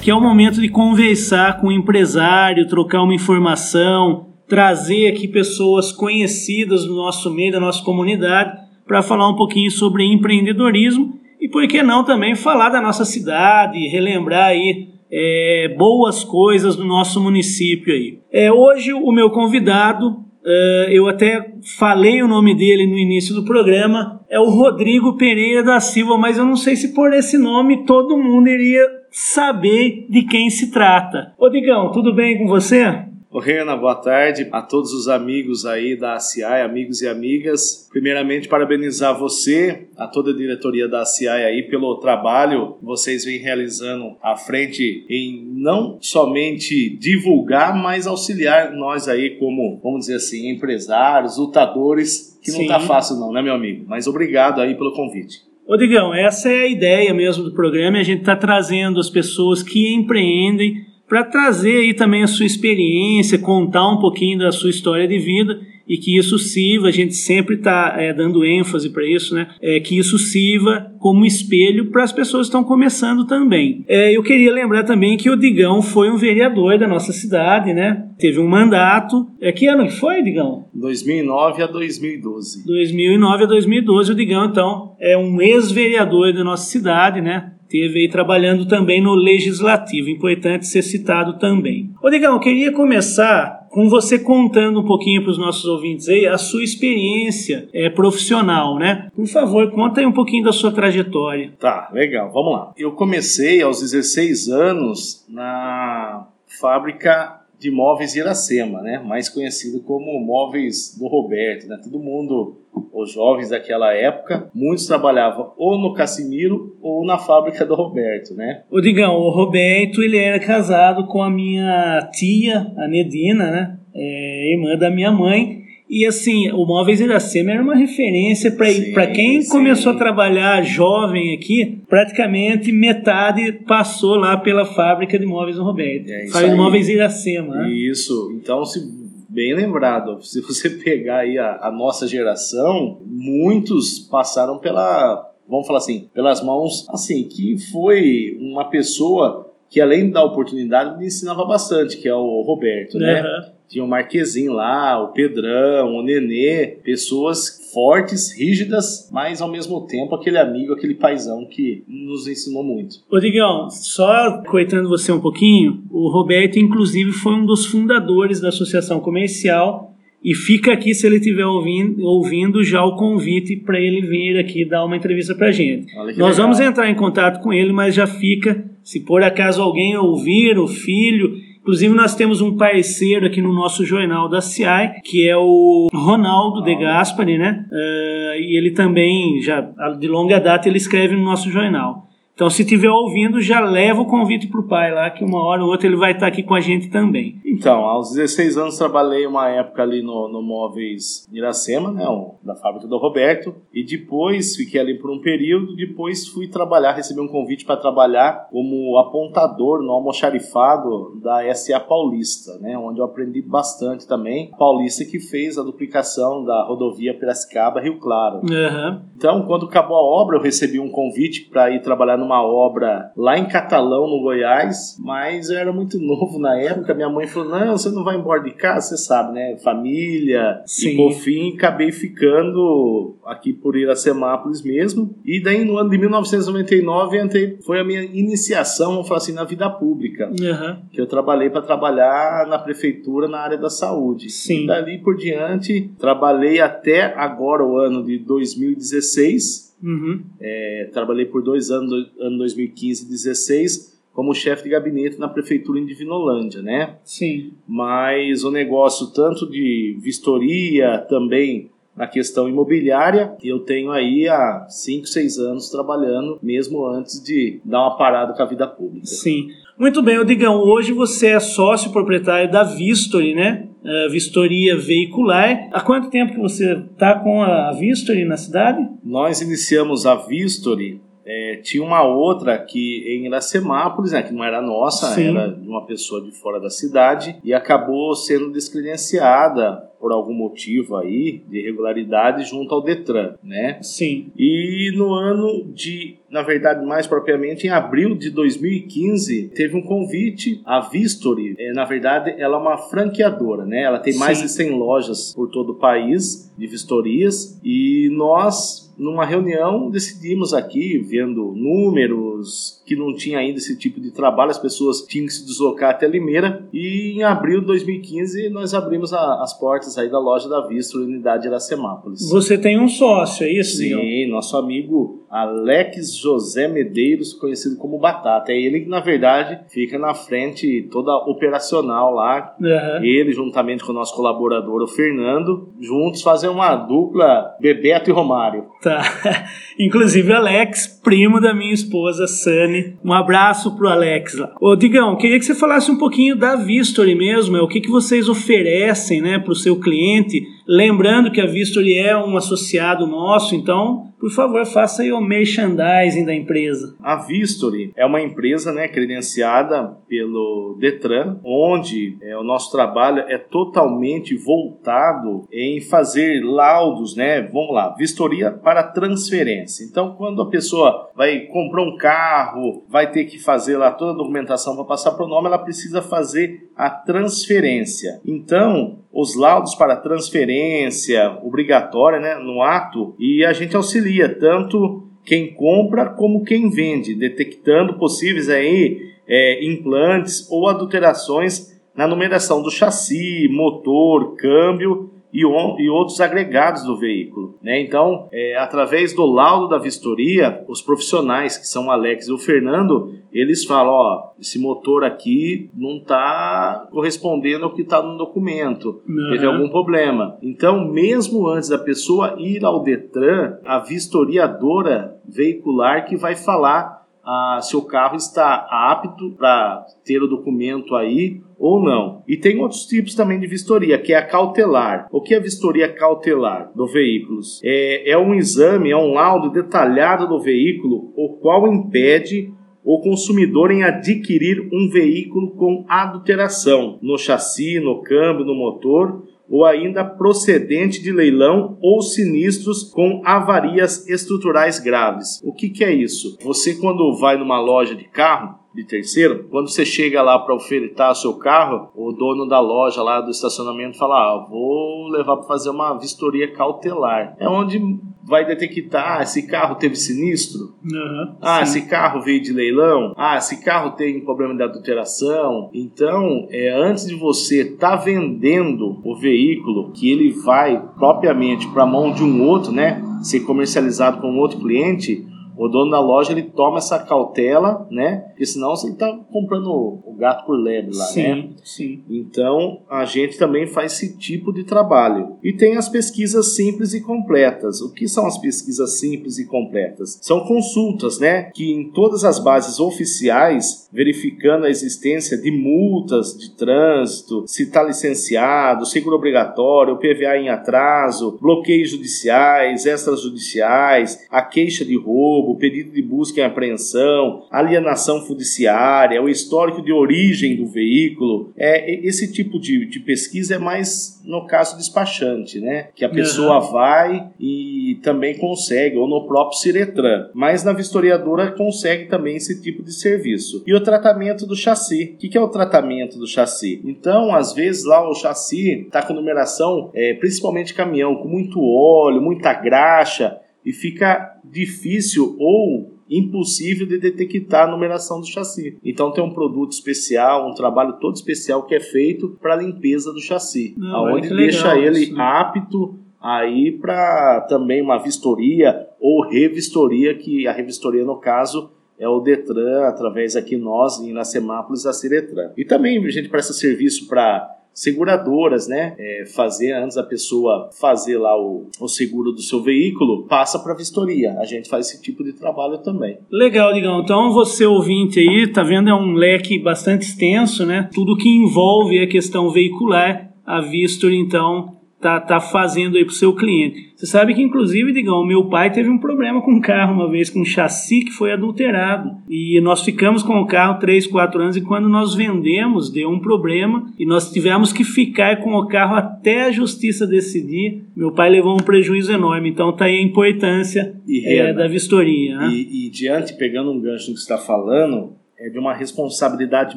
que 0.00 0.08
é 0.08 0.14
o 0.14 0.20
momento 0.20 0.60
de 0.60 0.68
conversar 0.68 1.60
com 1.60 1.66
o 1.66 1.72
empresário, 1.72 2.68
trocar 2.68 3.02
uma 3.02 3.12
informação, 3.12 4.28
trazer 4.46 5.08
aqui 5.08 5.26
pessoas 5.26 5.90
conhecidas 5.90 6.84
do 6.84 6.94
nosso 6.94 7.28
meio, 7.28 7.50
da 7.50 7.58
nossa 7.58 7.82
comunidade, 7.82 8.56
para 8.86 9.02
falar 9.02 9.28
um 9.28 9.34
pouquinho 9.34 9.72
sobre 9.72 10.04
empreendedorismo 10.04 11.23
e, 11.44 11.48
por 11.48 11.66
que 11.68 11.82
não, 11.82 12.04
também 12.04 12.34
falar 12.34 12.70
da 12.70 12.80
nossa 12.80 13.04
cidade, 13.04 13.86
relembrar 13.88 14.46
aí 14.46 14.88
é, 15.10 15.74
boas 15.76 16.24
coisas 16.24 16.74
do 16.76 16.84
nosso 16.84 17.20
município 17.20 17.92
aí. 17.92 18.18
É, 18.32 18.50
hoje 18.50 18.92
o 18.92 19.12
meu 19.12 19.30
convidado 19.30 20.24
Uh, 20.44 20.90
eu 20.90 21.08
até 21.08 21.54
falei 21.78 22.22
o 22.22 22.28
nome 22.28 22.54
dele 22.54 22.86
no 22.86 22.98
início 22.98 23.34
do 23.34 23.46
programa, 23.46 24.20
é 24.28 24.38
o 24.38 24.50
Rodrigo 24.50 25.16
Pereira 25.16 25.62
da 25.62 25.80
Silva, 25.80 26.18
mas 26.18 26.36
eu 26.36 26.44
não 26.44 26.54
sei 26.54 26.76
se 26.76 26.92
por 26.92 27.14
esse 27.14 27.38
nome 27.38 27.86
todo 27.86 28.18
mundo 28.18 28.46
iria 28.48 28.86
saber 29.10 30.06
de 30.10 30.24
quem 30.24 30.50
se 30.50 30.70
trata. 30.70 31.32
Ô 31.38 31.48
Digão, 31.48 31.90
tudo 31.92 32.14
bem 32.14 32.36
com 32.36 32.46
você? 32.46 33.06
Ô 33.34 33.40
Rena, 33.40 33.76
boa 33.76 33.96
tarde 33.96 34.46
a 34.52 34.62
todos 34.62 34.92
os 34.92 35.08
amigos 35.08 35.66
aí 35.66 35.96
da 35.96 36.14
ACI, 36.14 36.44
amigos 36.44 37.02
e 37.02 37.08
amigas. 37.08 37.88
Primeiramente, 37.90 38.46
parabenizar 38.46 39.18
você, 39.18 39.88
a 39.96 40.06
toda 40.06 40.30
a 40.30 40.36
diretoria 40.36 40.86
da 40.86 41.02
ACI 41.02 41.26
aí 41.26 41.64
pelo 41.64 41.96
trabalho 41.96 42.76
que 42.78 42.84
vocês 42.84 43.24
vêm 43.24 43.40
realizando 43.40 44.16
à 44.22 44.36
frente 44.36 45.04
em 45.10 45.44
não 45.52 45.98
somente 46.00 46.96
divulgar, 46.96 47.76
mas 47.76 48.06
auxiliar 48.06 48.70
nós 48.70 49.08
aí 49.08 49.30
como, 49.30 49.80
vamos 49.82 50.02
dizer 50.02 50.14
assim, 50.14 50.48
empresários, 50.48 51.36
lutadores, 51.36 52.38
que 52.40 52.52
Sim. 52.52 52.68
não 52.68 52.68
tá 52.68 52.78
fácil 52.78 53.16
não, 53.16 53.32
né 53.32 53.42
meu 53.42 53.54
amigo? 53.54 53.84
Mas 53.88 54.06
obrigado 54.06 54.60
aí 54.60 54.76
pelo 54.76 54.92
convite. 54.92 55.40
Ô 55.66 55.76
Digão, 55.76 56.14
essa 56.14 56.48
é 56.48 56.60
a 56.60 56.68
ideia 56.68 57.12
mesmo 57.12 57.42
do 57.42 57.52
programa, 57.52 57.98
a 57.98 58.04
gente 58.04 58.20
está 58.20 58.36
trazendo 58.36 59.00
as 59.00 59.10
pessoas 59.10 59.60
que 59.60 59.92
empreendem 59.92 60.93
para 61.14 61.22
trazer 61.22 61.76
aí 61.76 61.94
também 61.94 62.24
a 62.24 62.26
sua 62.26 62.44
experiência, 62.44 63.38
contar 63.38 63.88
um 63.88 64.00
pouquinho 64.00 64.40
da 64.40 64.50
sua 64.50 64.68
história 64.68 65.06
de 65.06 65.16
vida 65.16 65.60
e 65.86 65.96
que 65.96 66.18
isso 66.18 66.36
sirva, 66.40 66.88
a 66.88 66.90
gente 66.90 67.14
sempre 67.14 67.54
está 67.54 67.94
é, 67.96 68.12
dando 68.12 68.44
ênfase 68.44 68.90
para 68.90 69.06
isso, 69.06 69.32
né? 69.32 69.46
É, 69.62 69.78
que 69.78 69.96
isso 69.96 70.18
sirva 70.18 70.90
como 70.98 71.24
espelho 71.24 71.92
para 71.92 72.02
as 72.02 72.10
pessoas 72.10 72.48
que 72.48 72.48
estão 72.48 72.64
começando 72.64 73.26
também. 73.26 73.84
É, 73.86 74.10
eu 74.16 74.24
queria 74.24 74.52
lembrar 74.52 74.82
também 74.82 75.16
que 75.16 75.30
o 75.30 75.36
Digão 75.36 75.82
foi 75.82 76.10
um 76.10 76.16
vereador 76.16 76.78
da 76.78 76.88
nossa 76.88 77.12
cidade, 77.12 77.72
né? 77.72 78.08
Teve 78.18 78.40
um 78.40 78.48
mandato. 78.48 79.28
É, 79.40 79.52
que 79.52 79.68
ano 79.68 79.86
que 79.86 79.92
foi, 79.92 80.20
Digão? 80.20 80.64
2009 80.74 81.62
a 81.62 81.66
2012. 81.68 82.66
2009 82.66 83.44
a 83.44 83.46
2012, 83.46 84.10
o 84.10 84.14
Digão, 84.16 84.46
então, 84.46 84.96
é 84.98 85.16
um 85.16 85.40
ex-vereador 85.40 86.32
da 86.32 86.42
nossa 86.42 86.68
cidade, 86.68 87.20
né? 87.20 87.52
Esteve 87.74 88.00
aí 88.00 88.08
trabalhando 88.08 88.66
também 88.66 89.02
no 89.02 89.14
legislativo, 89.14 90.08
importante 90.08 90.66
ser 90.66 90.82
citado 90.82 91.38
também. 91.38 91.90
Ô 92.00 92.08
Digão, 92.08 92.38
queria 92.38 92.72
começar 92.72 93.66
com 93.70 93.88
você 93.88 94.16
contando 94.16 94.80
um 94.80 94.84
pouquinho 94.84 95.22
para 95.22 95.32
os 95.32 95.38
nossos 95.38 95.64
ouvintes 95.64 96.08
aí 96.08 96.26
a 96.26 96.38
sua 96.38 96.62
experiência 96.62 97.68
é, 97.72 97.90
profissional, 97.90 98.78
né? 98.78 99.08
Por 99.14 99.26
favor, 99.26 99.68
conta 99.72 100.00
aí 100.00 100.06
um 100.06 100.12
pouquinho 100.12 100.44
da 100.44 100.52
sua 100.52 100.70
trajetória. 100.70 101.52
Tá, 101.58 101.90
legal, 101.92 102.30
vamos 102.30 102.52
lá. 102.52 102.72
Eu 102.78 102.92
comecei 102.92 103.60
aos 103.60 103.80
16 103.80 104.48
anos 104.48 105.24
na 105.28 106.28
fábrica 106.60 107.40
de 107.58 107.70
móveis 107.70 108.14
Iracema, 108.14 108.80
né? 108.80 109.02
Mais 109.04 109.28
conhecido 109.28 109.80
como 109.80 110.20
móveis 110.20 110.96
do 110.96 111.08
Roberto, 111.08 111.66
né? 111.66 111.80
Todo 111.82 111.98
mundo 111.98 112.58
os 112.92 113.12
jovens 113.12 113.50
daquela 113.50 113.92
época, 113.92 114.50
muitos 114.54 114.86
trabalhavam 114.86 115.52
ou 115.56 115.78
no 115.78 115.92
Cassimiro 115.92 116.76
ou 116.80 117.04
na 117.04 117.18
fábrica 117.18 117.64
do 117.64 117.74
Roberto, 117.74 118.34
né? 118.34 118.62
O 118.70 118.80
Digão, 118.80 119.14
o 119.14 119.30
Roberto, 119.30 120.02
ele 120.02 120.16
era 120.16 120.38
casado 120.38 121.06
com 121.06 121.22
a 121.22 121.30
minha 121.30 122.08
tia, 122.12 122.66
a 122.76 122.88
Nedina, 122.88 123.50
né? 123.50 123.78
É, 123.94 124.52
irmã 124.52 124.76
da 124.76 124.90
minha 124.90 125.12
mãe. 125.12 125.64
E 125.88 126.06
assim, 126.06 126.50
o 126.50 126.64
Móveis 126.64 126.98
Iracema 126.98 127.52
era 127.52 127.62
uma 127.62 127.76
referência 127.76 128.50
para 128.50 129.06
quem 129.08 129.42
sim. 129.42 129.50
começou 129.50 129.92
a 129.92 129.96
trabalhar 129.96 130.62
jovem 130.62 131.34
aqui, 131.34 131.82
praticamente 131.88 132.72
metade 132.72 133.52
passou 133.66 134.16
lá 134.16 134.36
pela 134.38 134.64
fábrica 134.64 135.18
de 135.18 135.26
móveis 135.26 135.56
do 135.56 135.62
Roberto. 135.62 136.08
É 136.08 136.26
Fábrica 136.28 136.50
de 136.50 136.56
Móveis 136.56 136.88
Iracema. 136.88 137.54
Né? 137.56 137.70
Isso. 137.70 138.32
Então, 138.34 138.64
se 138.64 139.03
bem 139.34 139.54
lembrado. 139.54 140.22
Se 140.24 140.40
você 140.40 140.70
pegar 140.70 141.18
aí 141.18 141.36
a, 141.36 141.66
a, 141.66 141.72
nossa 141.72 142.06
geração, 142.06 143.00
muitos 143.04 143.98
passaram 143.98 144.58
pela, 144.58 145.34
vamos 145.48 145.66
falar 145.66 145.80
assim, 145.80 146.08
pelas 146.14 146.42
mãos, 146.42 146.88
assim, 146.88 147.24
que 147.24 147.58
foi 147.72 148.38
uma 148.40 148.70
pessoa 148.70 149.52
que 149.74 149.80
além 149.80 150.08
da 150.08 150.22
oportunidade 150.22 150.96
me 150.96 151.06
ensinava 151.06 151.44
bastante, 151.44 151.96
que 151.96 152.06
é 152.06 152.14
o 152.14 152.42
Roberto, 152.42 152.96
né? 152.96 153.20
Uhum. 153.20 153.52
Tinha 153.68 153.84
o 153.84 153.88
Marquezinho 153.88 154.52
lá, 154.52 155.02
o 155.02 155.08
Pedrão, 155.08 155.96
o 155.96 156.02
Nenê, 156.04 156.78
pessoas 156.84 157.72
fortes, 157.74 158.32
rígidas, 158.38 159.10
mas 159.10 159.42
ao 159.42 159.50
mesmo 159.50 159.84
tempo 159.88 160.14
aquele 160.14 160.38
amigo, 160.38 160.74
aquele 160.74 160.94
paizão 160.94 161.44
que 161.44 161.82
nos 161.88 162.28
ensinou 162.28 162.62
muito. 162.62 162.98
Rodrigão, 163.10 163.68
só 163.68 164.40
coitando 164.46 164.88
você 164.88 165.10
um 165.10 165.18
pouquinho, 165.18 165.82
o 165.90 166.08
Roberto 166.08 166.56
inclusive 166.56 167.10
foi 167.10 167.32
um 167.32 167.44
dos 167.44 167.66
fundadores 167.66 168.40
da 168.40 168.50
Associação 168.50 169.00
Comercial 169.00 169.92
e 170.22 170.36
fica 170.36 170.72
aqui, 170.72 170.94
se 170.94 171.04
ele 171.04 171.16
estiver 171.16 171.44
ouvindo, 171.44 172.00
ouvindo, 172.04 172.62
já 172.62 172.84
o 172.84 172.94
convite 172.94 173.56
para 173.56 173.80
ele 173.80 174.02
vir 174.02 174.38
aqui 174.38 174.64
dar 174.64 174.84
uma 174.84 174.96
entrevista 174.96 175.34
para 175.34 175.48
a 175.48 175.52
gente. 175.52 175.92
Nós 175.96 176.06
legal. 176.06 176.32
vamos 176.32 176.60
entrar 176.60 176.88
em 176.88 176.94
contato 176.94 177.42
com 177.42 177.52
ele, 177.52 177.72
mas 177.72 177.92
já 177.92 178.06
fica, 178.06 178.64
se 178.84 179.00
por 179.00 179.24
acaso 179.24 179.62
alguém 179.62 179.96
ouvir, 179.96 180.58
o 180.58 180.68
filho, 180.68 181.40
Inclusive, 181.64 181.94
nós 181.94 182.14
temos 182.14 182.42
um 182.42 182.58
parceiro 182.58 183.24
aqui 183.24 183.40
no 183.40 183.50
nosso 183.50 183.86
jornal 183.86 184.28
da 184.28 184.42
CI, 184.42 185.00
que 185.02 185.26
é 185.26 185.34
o 185.34 185.88
Ronaldo 185.94 186.62
De 186.62 186.74
Gaspari, 186.74 187.38
né? 187.38 187.64
Uh, 187.72 188.38
e 188.38 188.58
ele 188.58 188.72
também, 188.72 189.40
já 189.40 189.62
de 189.98 190.06
longa 190.06 190.38
data, 190.38 190.68
ele 190.68 190.76
escreve 190.76 191.16
no 191.16 191.24
nosso 191.24 191.50
jornal. 191.50 192.06
Então, 192.34 192.50
se 192.50 192.62
estiver 192.62 192.90
ouvindo, 192.90 193.40
já 193.40 193.60
leva 193.60 194.00
o 194.00 194.06
convite 194.06 194.48
para 194.48 194.60
o 194.60 194.66
pai 194.66 194.92
lá, 194.92 195.08
que 195.08 195.24
uma 195.24 195.40
hora 195.40 195.62
ou 195.62 195.70
outra 195.70 195.86
ele 195.86 195.96
vai 195.96 196.12
estar 196.12 196.26
aqui 196.26 196.42
com 196.42 196.54
a 196.54 196.60
gente 196.60 196.90
também. 196.90 197.40
Então, 197.44 197.84
aos 197.84 198.12
16 198.12 198.58
anos 198.58 198.76
trabalhei 198.76 199.24
uma 199.24 199.48
época 199.48 199.82
ali 199.82 200.02
no, 200.02 200.28
no 200.28 200.42
Móveis 200.42 201.28
Iracema, 201.32 201.92
né, 201.92 202.04
da 202.42 202.56
fábrica 202.56 202.88
do 202.88 202.98
Roberto, 202.98 203.54
e 203.72 203.84
depois 203.84 204.56
fiquei 204.56 204.80
ali 204.80 204.98
por 204.98 205.10
um 205.10 205.20
período, 205.20 205.76
depois 205.76 206.26
fui 206.26 206.48
trabalhar, 206.48 206.92
recebi 206.92 207.20
um 207.20 207.28
convite 207.28 207.64
para 207.64 207.76
trabalhar 207.76 208.48
como 208.50 208.98
apontador 208.98 209.80
no 209.82 209.92
almoxarifado 209.92 211.20
da 211.22 211.54
SA 211.54 211.78
Paulista, 211.78 212.58
né, 212.58 212.76
onde 212.76 212.98
eu 212.98 213.04
aprendi 213.04 213.40
bastante 213.42 214.08
também. 214.08 214.50
Paulista 214.58 215.04
que 215.04 215.20
fez 215.20 215.56
a 215.56 215.62
duplicação 215.62 216.44
da 216.44 216.64
rodovia 216.64 217.14
Piracicaba-Rio 217.14 218.00
Claro. 218.00 218.38
Uhum. 218.38 219.00
Então, 219.16 219.42
quando 219.46 219.66
acabou 219.66 219.96
a 219.96 220.02
obra, 220.02 220.36
eu 220.36 220.42
recebi 220.42 220.80
um 220.80 220.90
convite 220.90 221.48
para 221.48 221.70
ir 221.70 221.80
trabalhar 221.80 222.18
numa 222.24 222.42
obra 222.42 223.12
lá 223.16 223.38
em 223.38 223.46
Catalão, 223.46 224.08
no 224.08 224.22
Goiás, 224.22 224.96
mas 224.98 225.50
eu 225.50 225.58
era 225.58 225.72
muito 225.72 225.98
novo 226.00 226.38
na 226.38 226.58
época. 226.58 226.94
Minha 226.94 227.10
mãe 227.10 227.26
falou: 227.26 227.50
Não, 227.50 227.76
você 227.76 227.90
não 227.90 228.02
vai 228.02 228.16
embora 228.16 228.42
de 228.42 228.52
casa, 228.52 228.88
você 228.88 228.96
sabe, 228.96 229.34
né? 229.34 229.56
Família. 229.58 230.62
Sim. 230.66 230.90
E 230.90 230.96
por 230.96 231.12
fim, 231.12 231.54
acabei 231.54 231.92
ficando 231.92 233.16
aqui 233.24 233.52
por 233.52 233.76
Iracemápolis 233.76 234.62
mesmo. 234.62 235.14
E 235.24 235.42
daí 235.42 235.64
no 235.64 235.76
ano 235.76 235.90
de 235.90 235.98
1999 235.98 237.20
entrei, 237.20 237.58
foi 237.64 237.78
a 237.80 237.84
minha 237.84 238.02
iniciação, 238.02 238.92
vamos 238.92 239.08
falar 239.08 239.18
assim, 239.18 239.32
na 239.32 239.44
vida 239.44 239.68
pública. 239.68 240.28
Uhum. 240.28 240.76
Que 240.90 241.00
eu 241.00 241.06
trabalhei 241.06 241.50
para 241.50 241.62
trabalhar 241.62 242.46
na 242.48 242.58
prefeitura 242.58 243.28
na 243.28 243.38
área 243.38 243.58
da 243.58 243.70
saúde. 243.70 244.30
Sim. 244.30 244.64
E 244.64 244.66
dali 244.66 244.98
por 244.98 245.16
diante, 245.16 245.90
trabalhei 245.98 246.60
até 246.60 247.14
agora, 247.16 247.64
o 247.64 247.78
ano 247.78 248.02
de 248.02 248.18
2016 248.18 249.73
Uhum. 249.84 250.22
É, 250.40 250.88
trabalhei 250.92 251.26
por 251.26 251.42
dois 251.42 251.70
anos, 251.70 251.92
ano 252.18 252.38
2015 252.38 253.02
e 253.02 253.08
2016, 253.08 254.00
como 254.14 254.32
chefe 254.32 254.64
de 254.64 254.70
gabinete 254.70 255.18
na 255.18 255.28
prefeitura 255.28 255.78
em 255.78 255.84
Divinolândia, 255.84 256.62
né? 256.62 256.96
Sim. 257.04 257.52
Mas 257.68 258.44
o 258.44 258.50
negócio 258.50 259.08
tanto 259.08 259.48
de 259.50 259.98
vistoria, 260.00 260.98
também 261.08 261.70
na 261.96 262.06
questão 262.06 262.48
imobiliária, 262.48 263.36
eu 263.42 263.60
tenho 263.60 263.90
aí 263.90 264.26
há 264.28 264.66
5, 264.68 265.06
6 265.06 265.38
anos 265.38 265.68
trabalhando, 265.70 266.38
mesmo 266.42 266.86
antes 266.86 267.22
de 267.22 267.60
dar 267.64 267.82
uma 267.82 267.96
parada 267.96 268.32
com 268.32 268.42
a 268.42 268.46
vida 268.46 268.66
pública. 268.66 269.06
Sim. 269.06 269.48
Muito 269.78 270.02
bem, 270.02 270.18
Odigão, 270.18 270.60
hoje 270.60 270.92
você 270.92 271.28
é 271.28 271.40
sócio 271.40 271.90
proprietário 271.92 272.50
da 272.50 272.62
Vistory, 272.62 273.34
né? 273.34 273.68
Uh, 273.84 274.10
vistoria 274.10 274.78
veicular. 274.78 275.68
Há 275.70 275.80
quanto 275.80 276.08
tempo 276.08 276.32
que 276.32 276.40
você 276.40 276.72
está 276.72 277.18
com 277.18 277.42
a 277.42 277.70
Vistory 277.72 278.24
na 278.24 278.36
cidade? 278.36 278.80
Nós 279.04 279.42
iniciamos 279.42 280.06
a 280.06 280.14
Vistory 280.14 281.02
é, 281.26 281.56
tinha 281.62 281.82
uma 281.82 282.02
outra 282.02 282.58
que 282.58 283.02
em 283.06 283.26
Iracemápolis, 283.26 284.12
né, 284.12 284.22
que 284.22 284.32
não 284.32 284.44
era 284.44 284.60
nossa, 284.60 285.06
Sim. 285.14 285.30
era 285.30 285.48
de 285.48 285.66
uma 285.66 285.86
pessoa 285.86 286.20
de 286.20 286.30
fora 286.30 286.60
da 286.60 286.68
cidade, 286.68 287.36
e 287.42 287.54
acabou 287.54 288.14
sendo 288.14 288.52
descredenciada 288.52 289.82
por 290.04 290.12
algum 290.12 290.34
motivo 290.34 290.98
aí 290.98 291.42
de 291.48 291.60
irregularidade 291.60 292.44
junto 292.44 292.74
ao 292.74 292.82
Detran, 292.82 293.36
né? 293.42 293.78
Sim. 293.80 294.30
E 294.36 294.92
no 294.94 295.14
ano 295.14 295.64
de, 295.72 296.18
na 296.30 296.42
verdade, 296.42 296.84
mais 296.84 297.06
propriamente 297.06 297.66
em 297.66 297.70
abril 297.70 298.14
de 298.14 298.28
2015, 298.28 299.52
teve 299.54 299.74
um 299.74 299.80
convite 299.80 300.60
à 300.66 300.80
Vistory. 300.80 301.54
É, 301.58 301.72
na 301.72 301.86
verdade, 301.86 302.34
ela 302.36 302.58
é 302.58 302.60
uma 302.60 302.76
franqueadora, 302.76 303.64
né? 303.64 303.84
Ela 303.84 303.98
tem 303.98 304.14
mais 304.18 304.36
Sim. 304.36 304.44
de 304.44 304.50
100 304.50 304.70
lojas 304.72 305.32
por 305.34 305.48
todo 305.48 305.70
o 305.70 305.76
país 305.76 306.52
de 306.54 306.66
vistorias 306.66 307.58
e 307.64 308.10
nós 308.12 308.84
numa 308.96 309.24
reunião 309.24 309.90
decidimos 309.90 310.54
aqui, 310.54 310.98
vendo 310.98 311.52
números, 311.52 312.82
que 312.86 312.96
não 312.96 313.14
tinha 313.14 313.38
ainda 313.38 313.58
esse 313.58 313.76
tipo 313.76 314.00
de 314.00 314.10
trabalho, 314.10 314.50
as 314.50 314.58
pessoas 314.58 315.02
tinham 315.02 315.26
que 315.26 315.32
se 315.32 315.44
deslocar 315.44 315.90
até 315.90 316.06
Limeira, 316.06 316.66
e 316.72 317.12
em 317.16 317.22
abril 317.22 317.60
de 317.60 317.66
2015 317.66 318.48
nós 318.50 318.74
abrimos 318.74 319.12
a, 319.12 319.42
as 319.42 319.58
portas 319.58 319.93
aí 320.00 320.10
da 320.10 320.18
loja 320.18 320.48
da 320.48 320.66
Vista, 320.66 320.98
unidade 320.98 321.46
Iracemápolis. 321.46 322.28
Você 322.30 322.58
tem 322.58 322.80
um 322.80 322.88
sócio, 322.88 323.46
é 323.46 323.50
isso? 323.50 323.78
Sim, 323.78 324.28
nosso 324.30 324.56
amigo 324.56 325.24
Alex 325.34 326.16
José 326.16 326.68
Medeiros, 326.68 327.32
conhecido 327.34 327.76
como 327.76 327.98
Batata. 327.98 328.52
É 328.52 328.56
ele 328.56 328.82
que, 328.82 328.88
na 328.88 329.00
verdade, 329.00 329.58
fica 329.68 329.98
na 329.98 330.14
frente 330.14 330.88
toda 330.92 331.10
operacional 331.28 332.14
lá. 332.14 332.54
Aham. 332.62 333.04
Ele, 333.04 333.32
juntamente 333.32 333.82
com 333.82 333.90
o 333.90 333.94
nosso 333.94 334.14
colaborador, 334.14 334.80
o 334.82 334.86
Fernando, 334.86 335.70
juntos 335.80 336.22
fazem 336.22 336.48
uma 336.48 336.76
dupla 336.76 337.56
Bebeto 337.60 338.10
e 338.10 338.12
Romário. 338.12 338.66
Tá. 338.80 339.02
Inclusive 339.76 340.32
Alex, 340.32 341.00
primo 341.02 341.40
da 341.40 341.52
minha 341.52 341.74
esposa, 341.74 342.28
Sani. 342.28 342.96
Um 343.04 343.12
abraço 343.12 343.76
pro 343.76 343.88
Alex 343.88 344.38
lá. 344.38 344.54
Ô, 344.60 344.76
Digão, 344.76 345.16
queria 345.16 345.38
que 345.38 345.44
você 345.44 345.54
falasse 345.54 345.90
um 345.90 345.98
pouquinho 345.98 346.36
da 346.36 346.54
Vistory 346.54 347.16
mesmo, 347.16 347.56
é 347.56 347.60
o 347.60 347.66
que, 347.66 347.80
que 347.80 347.90
vocês 347.90 348.28
oferecem, 348.28 349.20
né, 349.20 349.40
pro 349.40 349.54
seu 349.54 349.73
cliente. 349.80 350.46
Lembrando 350.66 351.30
que 351.30 351.40
a 351.40 351.46
Vistory 351.46 351.96
é 351.96 352.16
um 352.16 352.36
associado 352.36 353.06
nosso, 353.06 353.54
então, 353.54 354.13
por 354.18 354.30
favor, 354.30 354.64
faça 354.66 355.02
aí 355.02 355.12
o 355.12 355.20
merchandising 355.20 356.24
da 356.24 356.34
empresa. 356.34 356.96
A 357.02 357.16
Vistory 357.16 357.92
é 357.96 358.06
uma 358.06 358.20
empresa 358.20 358.72
né, 358.72 358.88
credenciada 358.88 359.96
pelo 360.08 360.76
Detran, 360.78 361.38
onde 361.44 362.16
é, 362.22 362.36
o 362.36 362.42
nosso 362.42 362.70
trabalho 362.70 363.20
é 363.28 363.38
totalmente 363.38 364.36
voltado 364.36 365.46
em 365.52 365.80
fazer 365.80 366.42
laudos, 366.42 367.16
né? 367.16 367.42
Vamos 367.42 367.74
lá, 367.74 367.94
vistoria 367.96 368.50
para 368.50 368.82
transferência. 368.82 369.84
Então, 369.84 370.14
quando 370.16 370.42
a 370.42 370.48
pessoa 370.48 371.10
vai 371.14 371.40
comprar 371.40 371.82
um 371.82 371.96
carro, 371.96 372.84
vai 372.88 373.10
ter 373.10 373.24
que 373.24 373.38
fazer 373.38 373.76
lá 373.76 373.90
toda 373.90 374.12
a 374.12 374.16
documentação 374.16 374.74
para 374.74 374.84
passar 374.84 375.12
para 375.12 375.26
o 375.26 375.28
nome, 375.28 375.48
ela 375.48 375.58
precisa 375.58 376.00
fazer 376.00 376.70
a 376.76 376.90
transferência. 376.90 378.20
Então, 378.26 378.98
os 379.12 379.36
laudos 379.36 379.76
para 379.76 379.96
transferência 379.96 381.38
obrigatória, 381.42 382.18
né, 382.18 382.34
no 382.34 382.62
ato, 382.62 383.14
e 383.18 383.44
a 383.44 383.52
gente 383.52 383.76
auxilia 383.76 384.03
tanto 384.28 385.02
quem 385.24 385.54
compra 385.54 386.06
como 386.06 386.44
quem 386.44 386.70
vende, 386.70 387.14
detectando 387.14 387.94
possíveis 387.94 388.48
aí 388.48 389.12
é, 389.26 389.64
implantes 389.64 390.46
ou 390.50 390.68
adulterações 390.68 391.72
na 391.96 392.06
numeração 392.06 392.62
do 392.62 392.70
chassi, 392.70 393.48
motor, 393.48 394.36
câmbio 394.36 395.13
e, 395.34 395.44
on- 395.44 395.76
e 395.80 395.90
outros 395.90 396.20
agregados 396.20 396.84
do 396.84 396.96
veículo. 396.96 397.58
Né? 397.60 397.80
Então, 397.82 398.28
é, 398.32 398.56
através 398.56 399.12
do 399.12 399.26
laudo 399.26 399.68
da 399.68 399.78
vistoria, 399.78 400.64
os 400.68 400.80
profissionais, 400.80 401.58
que 401.58 401.66
são 401.66 401.88
o 401.88 401.90
Alex 401.90 402.28
e 402.28 402.32
o 402.32 402.38
Fernando, 402.38 403.12
eles 403.32 403.64
falam, 403.64 403.92
ó, 403.92 404.30
esse 404.40 404.60
motor 404.60 405.02
aqui 405.02 405.68
não 405.74 405.96
está 405.96 406.86
correspondendo 406.92 407.64
ao 407.64 407.74
que 407.74 407.82
está 407.82 408.00
no 408.00 408.16
documento, 408.16 409.02
teve 409.32 409.44
Aham. 409.44 409.56
algum 409.56 409.68
problema. 409.68 410.38
Então, 410.40 410.88
mesmo 410.88 411.48
antes 411.48 411.68
da 411.68 411.78
pessoa 411.78 412.36
ir 412.38 412.64
ao 412.64 412.84
Detran, 412.84 413.58
a 413.64 413.80
vistoriadora 413.80 415.16
veicular 415.28 416.06
que 416.06 416.16
vai 416.16 416.36
falar 416.36 417.03
ah, 417.26 417.58
se 417.62 417.76
o 417.76 417.82
carro 417.82 418.16
está 418.16 418.66
apto 418.70 419.32
para 419.36 419.84
ter 420.04 420.22
o 420.22 420.28
documento 420.28 420.94
aí 420.94 421.40
ou 421.58 421.82
não. 421.82 422.22
E 422.28 422.36
tem 422.36 422.60
outros 422.60 422.86
tipos 422.86 423.14
também 423.14 423.40
de 423.40 423.46
vistoria, 423.46 423.98
que 423.98 424.12
é 424.12 424.16
a 424.16 424.26
cautelar. 424.26 425.08
O 425.10 425.20
que 425.20 425.34
é 425.34 425.38
a 425.38 425.40
vistoria 425.40 425.92
cautelar 425.92 426.70
do 426.74 426.86
veículo? 426.86 427.40
É, 427.62 428.10
é 428.10 428.18
um 428.18 428.34
exame, 428.34 428.90
é 428.90 428.96
um 428.96 429.12
laudo 429.12 429.50
detalhado 429.50 430.28
do 430.28 430.40
veículo, 430.40 431.12
o 431.16 431.38
qual 431.40 431.66
impede 431.72 432.52
o 432.84 433.00
consumidor 433.00 433.70
em 433.70 433.82
adquirir 433.82 434.68
um 434.70 434.90
veículo 434.90 435.52
com 435.52 435.86
adulteração 435.88 436.98
no 437.00 437.16
chassi, 437.16 437.80
no 437.80 438.02
câmbio, 438.02 438.44
no 438.44 438.54
motor 438.54 439.22
ou 439.48 439.64
ainda 439.64 440.04
procedente 440.04 441.02
de 441.02 441.12
leilão 441.12 441.78
ou 441.80 442.00
sinistros 442.00 442.84
com 442.84 443.22
avarias 443.24 444.08
estruturais 444.08 444.78
graves. 444.78 445.40
O 445.44 445.52
que, 445.52 445.68
que 445.68 445.84
é 445.84 445.92
isso? 445.92 446.36
Você 446.42 446.74
quando 446.74 447.18
vai 447.18 447.36
numa 447.36 447.60
loja 447.60 447.94
de 447.94 448.04
carro 448.04 448.63
de 448.74 448.84
terceiro, 448.84 449.46
quando 449.50 449.70
você 449.70 449.84
chega 449.84 450.20
lá 450.20 450.38
para 450.38 450.54
ofertar 450.54 451.12
o 451.12 451.14
seu 451.14 451.34
carro, 451.34 451.90
o 451.94 452.12
dono 452.12 452.46
da 452.48 452.58
loja 452.58 453.02
lá 453.02 453.20
do 453.20 453.30
estacionamento 453.30 453.96
fala: 453.96 454.16
ah, 454.16 454.46
vou 454.50 455.08
levar 455.08 455.36
para 455.36 455.46
fazer 455.46 455.70
uma 455.70 455.96
vistoria 455.98 456.50
cautelar. 456.52 457.36
É 457.38 457.48
onde 457.48 457.80
vai 458.26 458.44
detectar 458.44 459.18
ah, 459.18 459.22
esse 459.22 459.46
carro 459.46 459.74
teve 459.76 459.96
sinistro, 459.96 460.74
Aham. 460.92 461.36
ah, 461.40 461.56
Sim. 461.58 461.62
esse 461.78 461.88
carro 461.88 462.22
veio 462.22 462.42
de 462.42 462.52
leilão. 462.52 463.12
Ah, 463.16 463.36
esse 463.36 463.62
carro 463.62 463.92
tem 463.92 464.20
problema 464.24 464.54
de 464.56 464.62
adulteração. 464.62 465.70
Então, 465.72 466.48
é, 466.50 466.70
antes 466.74 467.06
de 467.06 467.14
você 467.14 467.62
estar 467.62 467.96
vendendo 467.96 468.98
o 469.04 469.14
veículo, 469.14 469.92
que 469.92 470.10
ele 470.10 470.30
vai 470.30 470.82
propriamente 470.96 471.68
para 471.68 471.82
a 471.82 471.86
mão 471.86 472.12
de 472.12 472.24
um 472.24 472.48
outro, 472.48 472.72
né? 472.72 473.02
Ser 473.22 473.40
comercializado 473.40 474.20
com 474.20 474.30
um 474.30 474.38
outro 474.38 474.58
cliente, 474.58 475.26
o 475.56 475.68
dono 475.68 475.90
da 475.90 476.00
loja 476.00 476.32
ele 476.32 476.42
toma 476.42 476.78
essa 476.78 476.98
cautela, 476.98 477.86
né? 477.90 478.24
Porque 478.28 478.46
senão 478.46 478.70
você 478.70 478.90
está 478.90 479.10
comprando 479.32 479.68
o 479.68 480.14
gato 480.18 480.46
por 480.46 480.56
lebre 480.56 480.96
lá, 480.96 481.04
sim, 481.06 481.22
né? 481.22 481.48
sim. 481.62 482.02
Então, 482.08 482.82
a 482.88 483.04
gente 483.04 483.38
também 483.38 483.66
faz 483.66 483.92
esse 483.92 484.16
tipo 484.16 484.52
de 484.52 484.64
trabalho. 484.64 485.36
E 485.42 485.52
tem 485.52 485.76
as 485.76 485.88
pesquisas 485.88 486.54
simples 486.54 486.94
e 486.94 487.00
completas. 487.00 487.80
O 487.80 487.92
que 487.92 488.08
são 488.08 488.26
as 488.26 488.38
pesquisas 488.38 488.98
simples 488.98 489.38
e 489.38 489.46
completas? 489.46 490.18
São 490.22 490.40
consultas, 490.40 491.18
né? 491.18 491.50
Que 491.54 491.72
em 491.72 491.90
todas 491.90 492.24
as 492.24 492.38
bases 492.38 492.80
oficiais, 492.80 493.88
verificando 493.92 494.64
a 494.64 494.70
existência 494.70 495.36
de 495.36 495.50
multas 495.50 496.36
de 496.36 496.50
trânsito, 496.56 497.44
se 497.46 497.64
está 497.64 497.82
licenciado, 497.82 498.86
seguro 498.86 499.16
obrigatório, 499.16 499.98
PVA 499.98 500.36
em 500.36 500.48
atraso, 500.48 501.38
bloqueios 501.40 501.90
judiciais, 501.90 502.86
extrajudiciais, 502.86 504.26
a 504.30 504.42
queixa 504.42 504.84
de 504.84 504.96
roubo, 504.96 505.43
pedido 505.56 505.90
de 505.92 506.02
busca 506.02 506.40
e 506.40 506.44
apreensão, 506.44 507.46
alienação 507.50 508.24
judiciária, 508.24 509.22
o 509.22 509.28
histórico 509.28 509.82
de 509.82 509.92
origem 509.92 510.56
do 510.56 510.66
veículo. 510.66 511.52
É, 511.56 512.06
esse 512.06 512.32
tipo 512.32 512.58
de, 512.58 512.86
de 512.86 513.00
pesquisa 513.00 513.56
é 513.56 513.58
mais 513.58 514.20
no 514.24 514.46
caso 514.46 514.76
despachante, 514.76 515.60
né? 515.60 515.88
Que 515.94 516.04
a 516.04 516.08
pessoa 516.08 516.60
vai 516.60 517.30
e 517.38 517.98
também 518.02 518.36
consegue, 518.38 518.96
ou 518.96 519.08
no 519.08 519.26
próprio 519.26 519.58
Ciretran. 519.58 520.28
Mas 520.34 520.64
na 520.64 520.72
vistoriadora 520.72 521.52
consegue 521.52 522.06
também 522.06 522.36
esse 522.36 522.60
tipo 522.62 522.82
de 522.82 522.92
serviço. 522.92 523.62
E 523.66 523.74
o 523.74 523.82
tratamento 523.82 524.46
do 524.46 524.56
chassi. 524.56 525.14
O 525.14 525.18
que, 525.18 525.28
que 525.28 525.38
é 525.38 525.40
o 525.40 525.48
tratamento 525.48 526.18
do 526.18 526.26
chassi? 526.26 526.80
Então, 526.84 527.34
às 527.34 527.52
vezes 527.52 527.84
lá 527.84 528.08
o 528.08 528.14
chassi 528.14 528.84
está 528.86 529.02
com 529.02 529.14
numeração, 529.14 529.90
é, 529.94 530.14
principalmente 530.14 530.74
caminhão, 530.74 531.16
com 531.16 531.28
muito 531.28 531.60
óleo, 531.60 532.20
muita 532.20 532.52
graxa, 532.54 533.38
e 533.64 533.72
fica 533.72 534.38
difícil 534.44 535.36
ou 535.38 535.94
impossível 536.08 536.86
de 536.86 536.98
detectar 536.98 537.66
a 537.66 537.70
numeração 537.70 538.20
do 538.20 538.26
chassi. 538.26 538.78
Então 538.84 539.10
tem 539.10 539.24
um 539.24 539.32
produto 539.32 539.72
especial, 539.72 540.48
um 540.48 540.54
trabalho 540.54 540.94
todo 541.00 541.16
especial 541.16 541.64
que 541.64 541.74
é 541.74 541.80
feito 541.80 542.36
para 542.40 542.56
limpeza 542.56 543.12
do 543.12 543.20
chassi, 543.20 543.74
olha 543.78 544.12
aonde 544.12 544.28
que 544.28 544.36
deixa 544.36 544.74
legal 544.74 544.84
ele 544.84 545.04
isso. 545.04 545.20
apto 545.20 545.98
aí 546.20 546.72
para 546.72 547.42
também 547.48 547.82
uma 547.82 547.98
vistoria 547.98 548.86
ou 549.00 549.26
revistoria, 549.26 550.14
que 550.14 550.46
a 550.46 550.52
revistoria 550.52 551.04
no 551.04 551.16
caso 551.16 551.70
é 551.98 552.08
o 552.08 552.20
Detran, 552.20 552.86
através 552.86 553.36
aqui 553.36 553.56
nós, 553.56 554.00
em 554.00 554.10
Iracemápolis, 554.10 554.84
a 554.84 554.92
Ciretran. 554.92 555.52
E 555.56 555.64
também 555.64 556.04
a 556.04 556.10
gente 556.10 556.28
presta 556.28 556.52
serviço 556.52 557.06
para 557.06 557.48
seguradoras, 557.74 558.68
né? 558.68 558.94
É, 558.98 559.24
fazer 559.26 559.72
antes 559.72 559.96
da 559.96 560.02
pessoa 560.02 560.70
fazer 560.78 561.18
lá 561.18 561.36
o, 561.36 561.66
o 561.80 561.88
seguro 561.88 562.32
do 562.32 562.40
seu 562.40 562.62
veículo, 562.62 563.26
passa 563.26 563.58
para 563.58 563.74
vistoria. 563.74 564.36
A 564.38 564.44
gente 564.44 564.68
faz 564.68 564.88
esse 564.88 565.02
tipo 565.02 565.24
de 565.24 565.32
trabalho 565.32 565.78
também. 565.78 566.18
Legal, 566.30 566.72
Digão. 566.72 567.00
Então, 567.00 567.32
você 567.32 567.66
ouvinte 567.66 568.20
aí, 568.20 568.46
tá 568.46 568.62
vendo? 568.62 568.88
É 568.88 568.94
um 568.94 569.14
leque 569.14 569.58
bastante 569.58 570.02
extenso, 570.02 570.64
né? 570.64 570.88
Tudo 570.94 571.16
que 571.16 571.28
envolve 571.28 571.98
a 571.98 572.06
questão 572.06 572.50
veicular, 572.50 573.30
a 573.44 573.60
Vistor, 573.60 574.12
então, 574.12 574.73
tá, 575.04 575.20
tá 575.20 575.38
fazendo 575.38 575.98
aí 575.98 576.04
pro 576.06 576.14
seu 576.14 576.34
cliente. 576.34 576.94
Você 576.96 577.04
sabe 577.04 577.34
que, 577.34 577.42
inclusive, 577.42 577.92
Digão, 577.92 578.24
meu 578.26 578.48
pai 578.48 578.72
teve 578.72 578.88
um 578.88 578.96
problema 578.96 579.42
com 579.42 579.56
o 579.56 579.60
carro 579.60 579.92
uma 579.92 580.10
vez, 580.10 580.30
com 580.30 580.40
um 580.40 580.44
chassi 580.46 581.04
que 581.04 581.10
foi 581.10 581.30
adulterado. 581.30 582.10
E 582.26 582.58
nós 582.62 582.82
ficamos 582.82 583.22
com 583.22 583.38
o 583.38 583.46
carro 583.46 583.78
3, 583.78 584.06
4 584.06 584.40
anos 584.40 584.56
e 584.56 584.62
quando 584.62 584.88
nós 584.88 585.14
vendemos, 585.14 585.90
deu 585.92 586.08
um 586.08 586.18
problema 586.18 586.86
e 586.98 587.04
nós 587.04 587.30
tivemos 587.30 587.70
que 587.70 587.84
ficar 587.84 588.38
com 588.38 588.54
o 588.54 588.66
carro 588.66 588.96
até 588.96 589.42
a 589.42 589.52
justiça 589.52 590.06
decidir. 590.06 590.84
Meu 590.96 591.12
pai 591.12 591.28
levou 591.28 591.52
um 591.52 591.62
prejuízo 591.62 592.10
enorme. 592.10 592.48
Então 592.48 592.72
tá 592.72 592.86
aí 592.86 592.96
a 592.96 593.02
importância 593.02 593.94
E, 594.08 594.26
é, 594.26 594.54
da 594.54 594.66
vistoria. 594.66 595.36
né? 595.36 595.48
E, 595.52 595.86
e 595.86 595.90
diante, 595.90 596.34
pegando 596.38 596.70
um 596.70 596.80
gancho 596.80 597.08
no 597.10 597.14
que 597.14 597.20
você 597.20 597.30
está 597.32 597.36
falando, 597.36 598.12
é 598.38 598.48
de 598.48 598.58
uma 598.58 598.74
responsabilidade 598.74 599.76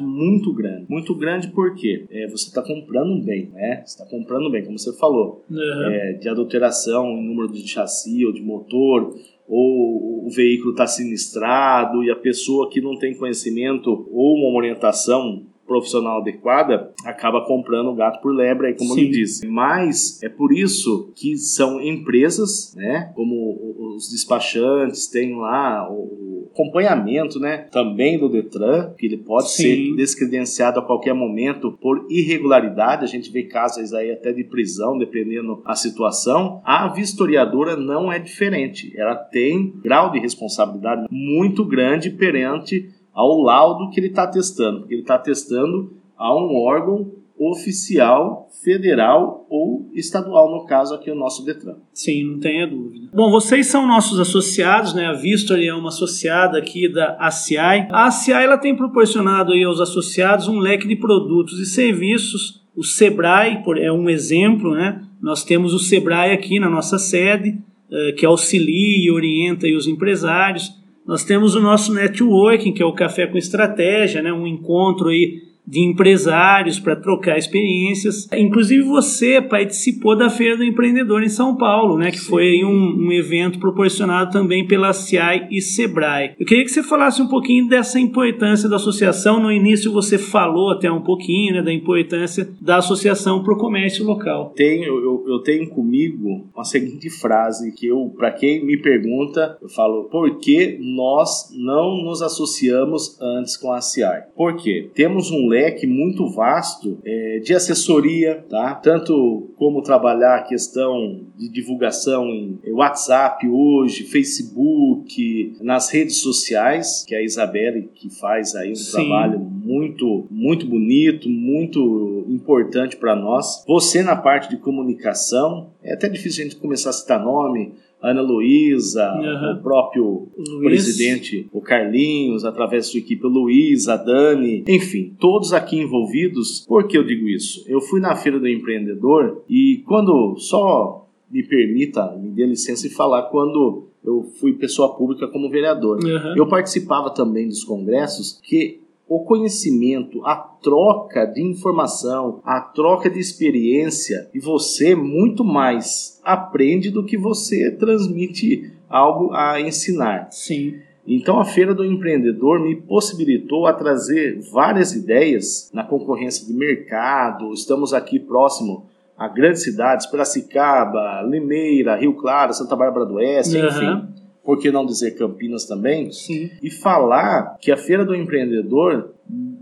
muito 0.00 0.52
grande. 0.52 0.86
Muito 0.88 1.14
grande 1.14 1.48
porque 1.48 2.06
é, 2.10 2.26
você 2.28 2.48
está 2.48 2.62
comprando 2.62 3.10
um 3.10 3.20
bem, 3.20 3.50
né? 3.52 3.82
Você 3.84 4.00
está 4.00 4.06
comprando 4.06 4.48
um 4.48 4.50
bem, 4.50 4.64
como 4.64 4.78
você 4.78 4.92
falou, 4.98 5.44
Aham. 5.50 5.92
é, 5.92 6.12
de 6.14 6.28
adulteração 6.28 7.06
em 7.06 7.26
número 7.26 7.52
de 7.52 7.66
chassi 7.66 8.24
ou 8.24 8.32
de 8.32 8.42
motor, 8.42 9.14
ou 9.48 10.26
o 10.26 10.30
veículo 10.30 10.72
está 10.72 10.86
sinistrado 10.86 12.04
e 12.04 12.10
a 12.10 12.16
pessoa 12.16 12.68
que 12.68 12.80
não 12.80 12.98
tem 12.98 13.16
conhecimento 13.16 14.06
ou 14.12 14.36
uma 14.36 14.58
orientação 14.58 15.42
profissional 15.68 16.20
adequada 16.20 16.92
acaba 17.04 17.44
comprando 17.44 17.90
o 17.90 17.94
gato 17.94 18.20
por 18.20 18.34
lebre, 18.34 18.68
aí 18.68 18.74
como 18.74 18.94
Sim. 18.94 19.04
eu 19.04 19.10
disse. 19.10 19.46
Mas 19.46 20.20
é 20.22 20.28
por 20.28 20.52
isso 20.52 21.12
que 21.14 21.36
são 21.36 21.80
empresas, 21.80 22.74
né, 22.74 23.12
como 23.14 23.94
os 23.94 24.10
despachantes 24.10 25.06
têm 25.06 25.36
lá 25.36 25.88
o 25.90 26.48
acompanhamento, 26.52 27.38
né, 27.38 27.68
também 27.70 28.18
do 28.18 28.28
Detran, 28.28 28.94
que 28.98 29.06
ele 29.06 29.18
pode 29.18 29.50
Sim. 29.50 29.62
ser 29.62 29.96
descredenciado 29.96 30.80
a 30.80 30.82
qualquer 30.82 31.14
momento 31.14 31.72
por 31.72 32.06
irregularidade, 32.10 33.04
a 33.04 33.08
gente 33.08 33.30
vê 33.30 33.44
casos 33.44 33.92
aí 33.92 34.10
até 34.10 34.32
de 34.32 34.42
prisão, 34.42 34.98
dependendo 34.98 35.62
a 35.64 35.74
situação. 35.74 36.60
A 36.64 36.88
vistoriadora 36.88 37.76
não 37.76 38.10
é 38.10 38.18
diferente, 38.18 38.92
ela 38.96 39.14
tem 39.14 39.72
grau 39.82 40.10
de 40.10 40.18
responsabilidade 40.18 41.06
muito 41.10 41.64
grande 41.64 42.10
perante 42.10 42.88
ao 43.18 43.40
laudo 43.40 43.90
que 43.90 43.98
ele 43.98 44.06
está 44.06 44.28
testando, 44.28 44.78
porque 44.78 44.94
ele 44.94 45.02
está 45.02 45.18
testando 45.18 45.92
a 46.16 46.32
um 46.32 46.54
órgão 46.54 47.10
oficial, 47.36 48.48
federal 48.62 49.44
ou 49.50 49.90
estadual, 49.92 50.48
no 50.52 50.64
caso 50.66 50.94
aqui 50.94 51.10
o 51.10 51.16
nosso 51.16 51.44
Detran. 51.44 51.74
Sim, 51.92 52.22
não 52.22 52.38
tenha 52.38 52.64
dúvida. 52.64 53.08
Bom, 53.12 53.28
vocês 53.28 53.66
são 53.66 53.88
nossos 53.88 54.20
associados, 54.20 54.94
né? 54.94 55.06
A 55.06 55.14
Vistory 55.14 55.66
é 55.66 55.74
uma 55.74 55.88
associada 55.88 56.58
aqui 56.58 56.88
da 56.88 57.16
ACI. 57.18 57.88
A 57.90 58.06
ACI 58.06 58.30
ela 58.30 58.56
tem 58.56 58.76
proporcionado 58.76 59.52
aí 59.52 59.64
aos 59.64 59.80
associados 59.80 60.46
um 60.46 60.60
leque 60.60 60.86
de 60.86 60.94
produtos 60.94 61.58
e 61.58 61.66
serviços. 61.66 62.62
O 62.76 62.84
Sebrae 62.84 63.60
é 63.78 63.90
um 63.90 64.08
exemplo, 64.08 64.74
né? 64.74 65.02
Nós 65.20 65.42
temos 65.42 65.74
o 65.74 65.80
Sebrae 65.80 66.30
aqui 66.30 66.60
na 66.60 66.70
nossa 66.70 66.98
sede, 67.00 67.58
eh, 67.90 68.12
que 68.12 68.24
auxilia 68.24 69.04
e 69.04 69.10
orienta 69.10 69.66
os 69.76 69.88
empresários. 69.88 70.78
Nós 71.08 71.24
temos 71.24 71.54
o 71.54 71.60
nosso 71.62 71.94
networking, 71.94 72.74
que 72.74 72.82
é 72.82 72.86
o 72.86 72.92
Café 72.92 73.26
com 73.26 73.38
Estratégia, 73.38 74.20
né? 74.20 74.30
um 74.30 74.46
encontro 74.46 75.08
aí 75.08 75.47
de 75.68 75.80
empresários 75.80 76.80
para 76.80 76.96
trocar 76.96 77.36
experiências. 77.36 78.26
Inclusive 78.32 78.82
você 78.82 79.40
participou 79.42 80.16
da 80.16 80.30
Feira 80.30 80.56
do 80.56 80.64
Empreendedor 80.64 81.22
em 81.22 81.28
São 81.28 81.56
Paulo, 81.56 81.98
né? 81.98 82.10
Que 82.10 82.18
Sim. 82.18 82.30
foi 82.30 82.64
um, 82.64 83.06
um 83.06 83.12
evento 83.12 83.58
proporcionado 83.58 84.32
também 84.32 84.66
pela 84.66 84.94
CIAI 84.94 85.46
e 85.50 85.60
Sebrae. 85.60 86.32
Eu 86.40 86.46
queria 86.46 86.64
que 86.64 86.70
você 86.70 86.82
falasse 86.82 87.20
um 87.20 87.28
pouquinho 87.28 87.68
dessa 87.68 88.00
importância 88.00 88.66
da 88.66 88.76
associação. 88.76 89.40
No 89.40 89.52
início 89.52 89.92
você 89.92 90.16
falou 90.16 90.70
até 90.70 90.90
um 90.90 91.02
pouquinho 91.02 91.54
né, 91.54 91.62
da 91.62 91.72
importância 91.72 92.48
da 92.58 92.78
associação 92.78 93.42
para 93.42 93.52
o 93.52 93.58
comércio 93.58 94.06
local. 94.06 94.54
Tenho, 94.56 94.84
eu, 94.84 95.24
eu 95.28 95.38
tenho 95.40 95.68
comigo 95.68 96.46
uma 96.54 96.64
seguinte 96.64 97.10
frase 97.10 97.72
que 97.72 97.86
eu, 97.86 98.10
para 98.16 98.30
quem 98.30 98.64
me 98.64 98.78
pergunta, 98.78 99.58
eu 99.60 99.68
falo: 99.68 100.04
por 100.04 100.38
que 100.38 100.78
nós 100.80 101.52
não 101.54 102.02
nos 102.02 102.22
associamos 102.22 103.20
antes 103.20 103.56
com 103.56 103.70
a 103.70 103.82
CI? 103.82 104.02
Por 104.34 104.56
quê? 104.56 104.90
Temos 104.94 105.30
um 105.30 105.48
leque 105.58 105.86
muito 105.86 106.28
vasto 106.28 106.98
é, 107.04 107.40
de 107.40 107.54
assessoria, 107.54 108.44
tá? 108.48 108.74
Tanto 108.76 109.50
como 109.56 109.82
trabalhar 109.82 110.36
a 110.36 110.42
questão 110.42 111.26
de 111.36 111.48
divulgação 111.48 112.26
em 112.28 112.72
WhatsApp 112.72 113.48
hoje, 113.48 114.04
Facebook, 114.04 115.56
nas 115.60 115.90
redes 115.90 116.18
sociais, 116.18 117.04
que 117.06 117.14
é 117.14 117.18
a 117.18 117.22
Isabelle 117.22 117.90
que 117.94 118.08
faz 118.18 118.54
aí 118.54 118.70
um 118.70 118.76
Sim. 118.76 118.92
trabalho 118.92 119.40
muito, 119.40 120.26
muito 120.30 120.66
bonito, 120.66 121.28
muito 121.28 122.24
importante 122.28 122.96
para 122.96 123.16
nós. 123.16 123.64
Você 123.66 124.02
na 124.02 124.16
parte 124.16 124.48
de 124.48 124.56
comunicação, 124.56 125.72
é 125.82 125.94
até 125.94 126.08
difícil 126.08 126.42
a 126.42 126.48
gente 126.48 126.60
começar 126.60 126.90
a 126.90 126.92
citar 126.92 127.22
nome, 127.22 127.72
Ana 128.02 128.22
Luísa, 128.22 129.04
Aham. 129.04 129.58
o 129.58 129.62
próprio 129.62 130.28
Luiz. 130.36 130.62
presidente, 130.84 131.48
o 131.52 131.60
Carlinhos, 131.60 132.44
através 132.44 132.86
da 132.86 132.92
sua 132.92 133.00
equipe, 133.00 133.26
o 133.26 133.28
Luiz, 133.28 133.88
a 133.88 133.96
Dani, 133.96 134.64
enfim, 134.68 135.14
todos 135.18 135.52
aqui 135.52 135.78
envolvidos. 135.80 136.64
Por 136.66 136.86
que 136.86 136.96
eu 136.96 137.04
digo 137.04 137.28
isso? 137.28 137.64
Eu 137.66 137.80
fui 137.80 138.00
na 138.00 138.14
Feira 138.14 138.38
do 138.38 138.48
Empreendedor 138.48 139.42
e 139.48 139.82
quando, 139.86 140.36
só 140.38 141.08
me 141.30 141.42
permita, 141.42 142.16
me 142.16 142.30
dê 142.30 142.46
licença 142.46 142.86
e 142.86 142.90
falar, 142.90 143.22
quando 143.24 143.88
eu 144.04 144.22
fui 144.40 144.52
pessoa 144.54 144.94
pública 144.96 145.26
como 145.28 145.50
vereador. 145.50 145.98
Aham. 146.04 146.34
Eu 146.36 146.46
participava 146.46 147.10
também 147.10 147.48
dos 147.48 147.64
congressos 147.64 148.40
que 148.42 148.80
o 149.08 149.20
conhecimento, 149.20 150.24
a 150.24 150.36
troca 150.36 151.24
de 151.24 151.42
informação, 151.42 152.40
a 152.44 152.60
troca 152.60 153.08
de 153.08 153.18
experiência, 153.18 154.28
e 154.34 154.38
você 154.38 154.94
muito 154.94 155.42
mais 155.42 156.20
aprende 156.22 156.90
do 156.90 157.04
que 157.04 157.16
você 157.16 157.70
transmite 157.70 158.70
algo 158.88 159.32
a 159.32 159.60
ensinar. 159.60 160.28
Sim. 160.30 160.76
Então 161.06 161.40
a 161.40 161.44
Feira 161.44 161.74
do 161.74 161.86
Empreendedor 161.86 162.60
me 162.60 162.76
possibilitou 162.76 163.66
a 163.66 163.72
trazer 163.72 164.40
várias 164.52 164.92
ideias 164.94 165.70
na 165.72 165.82
concorrência 165.82 166.46
de 166.46 166.52
mercado. 166.52 167.50
Estamos 167.54 167.94
aqui 167.94 168.20
próximo 168.20 168.86
a 169.16 169.26
grandes 169.26 169.62
cidades, 169.62 170.06
Piracicaba, 170.06 171.22
Limeira, 171.22 171.96
Rio 171.96 172.12
Claro, 172.12 172.52
Santa 172.52 172.76
Bárbara 172.76 173.06
do 173.06 173.14
Oeste, 173.14 173.56
Aham. 173.56 173.68
enfim. 173.68 174.17
Por 174.48 174.58
que 174.58 174.70
não 174.70 174.86
dizer 174.86 175.10
Campinas 175.10 175.66
também? 175.66 176.10
Sim. 176.10 176.50
e 176.62 176.70
falar 176.70 177.58
que 177.60 177.70
a 177.70 177.76
Feira 177.76 178.02
do 178.02 178.14
Empreendedor 178.14 179.10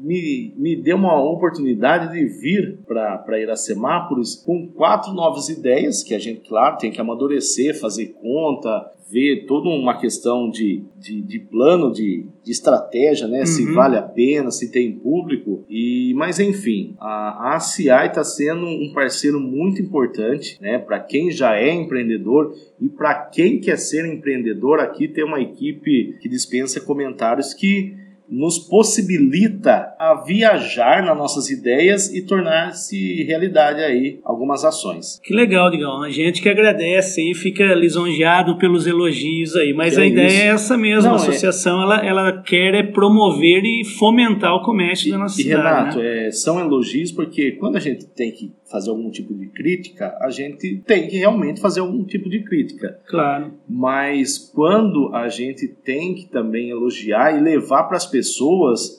me, 0.07 0.55
me 0.57 0.77
deu 0.77 0.97
uma 0.97 1.21
oportunidade 1.21 2.12
de 2.12 2.25
vir 2.25 2.79
para 2.87 3.40
Iracemápolis 3.40 4.37
com 4.37 4.69
quatro 4.69 5.12
novas 5.12 5.49
ideias 5.49 6.03
que 6.05 6.14
a 6.14 6.19
gente, 6.19 6.49
claro, 6.49 6.79
tem 6.79 6.92
que 6.92 7.01
amadurecer, 7.01 7.79
fazer 7.79 8.14
conta, 8.23 8.92
ver 9.11 9.47
toda 9.47 9.69
uma 9.69 9.99
questão 9.99 10.51
de, 10.51 10.83
de, 10.99 11.23
de 11.23 11.38
plano, 11.38 11.92
de, 11.92 12.27
de 12.45 12.51
estratégia, 12.51 13.27
né? 13.29 13.45
Se 13.47 13.64
Uhum. 13.66 13.75
vale 13.75 13.97
a 13.97 14.03
pena, 14.03 14.51
se 14.51 14.71
tem 14.71 14.92
público. 14.92 15.64
E, 15.69 16.12
mas 16.16 16.38
enfim, 16.40 16.95
a, 17.01 17.51
a 17.51 17.57
ACI 17.57 17.88
está 18.07 18.23
sendo 18.25 18.64
um 18.66 18.92
parceiro 18.95 19.40
muito 19.40 19.81
importante 19.83 20.57
né? 20.61 20.79
para 20.79 21.01
quem 21.01 21.31
já 21.31 21.57
é 21.57 21.73
empreendedor 21.73 22.53
e 22.81 22.88
para 22.88 23.14
quem 23.27 23.61
quer 23.61 23.77
ser 23.77 24.07
empreendedor. 24.07 24.81
Aqui 24.81 25.09
tem 25.09 25.25
uma 25.25 25.40
equipe 25.40 26.16
que 26.21 26.29
dispensa 26.29 26.81
comentários 26.81 27.55
que 27.55 28.06
nos 28.29 28.59
possibilita 28.59 29.95
a 29.99 30.15
viajar 30.27 31.05
nas 31.05 31.17
nossas 31.17 31.49
ideias 31.51 32.12
e 32.12 32.23
tornar-se 32.23 33.23
realidade 33.25 33.81
aí 33.83 34.19
algumas 34.25 34.65
ações. 34.65 35.21
Que 35.23 35.33
legal, 35.33 35.71
Digão. 35.71 36.03
A 36.03 36.11
gente 36.11 36.43
que 36.43 36.49
agradece 36.49 37.23
e 37.23 37.35
fica 37.35 37.65
lisonjeado 37.75 38.59
pelos 38.59 38.87
elogios 38.87 39.55
aí. 39.57 39.73
Mas 39.73 39.95
Que 39.95 40.01
a 40.01 40.05
é 40.05 40.09
ideia 40.09 40.27
isso. 40.27 40.37
é 40.37 40.47
essa 40.47 40.77
mesmo. 40.77 41.11
Não, 41.11 41.17
a 41.17 41.19
é- 41.19 41.23
associação 41.23 41.83
ela, 41.83 42.05
ela 42.05 42.43
quer 42.43 42.75
é 42.75 42.83
promover 42.83 43.62
e 43.65 43.85
fomentar 43.85 44.55
o 44.55 44.62
comércio 44.62 45.11
da 45.11 45.19
nossa 45.19 45.41
E 45.41 45.45
cidade. 45.45 45.62
Renato, 45.62 45.99
né? 45.99 46.27
é, 46.27 46.31
são 46.33 46.59
elogios 46.59 47.12
porque 47.12 47.53
quando 47.53 47.77
a 47.77 47.81
gente 47.81 48.07
tem 48.07 48.33
que 48.33 48.53
fazer 48.71 48.91
algum 48.91 49.09
tipo 49.11 49.33
de 49.33 49.47
crítica, 49.47 50.17
a 50.21 50.29
gente 50.29 50.79
tem 50.85 51.07
que 51.07 51.17
realmente 51.17 51.61
fazer 51.61 51.79
algum 51.81 52.03
tipo 52.05 52.29
de 52.29 52.41
crítica. 52.43 52.99
Claro. 53.07 53.53
Mas 53.69 54.39
quando 54.39 55.15
a 55.15 55.29
gente 55.29 55.69
tem 55.69 56.15
que 56.15 56.27
também 56.29 56.71
elogiar 56.71 57.37
e 57.37 57.41
levar 57.41 57.85
para 57.85 57.97
as 57.97 58.05
pessoas 58.05 58.15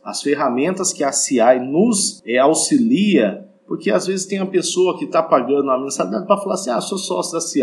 as 0.03 0.21
ferramentas 0.21 0.93
que 0.93 1.03
a 1.03 1.11
CI 1.11 1.59
nos 1.59 2.21
é, 2.25 2.37
auxilia, 2.37 3.45
porque 3.67 3.91
às 3.91 4.07
vezes 4.07 4.25
tem 4.25 4.39
a 4.39 4.45
pessoa 4.45 4.97
que 4.97 5.05
está 5.05 5.21
pagando 5.21 5.69
a 5.69 5.79
mensalidade 5.79 6.25
para 6.25 6.37
falar 6.37 6.55
assim, 6.55 6.69
ah, 6.69 6.81
sou 6.81 6.97
sócio 6.97 7.33
da 7.33 7.41
CI. 7.41 7.61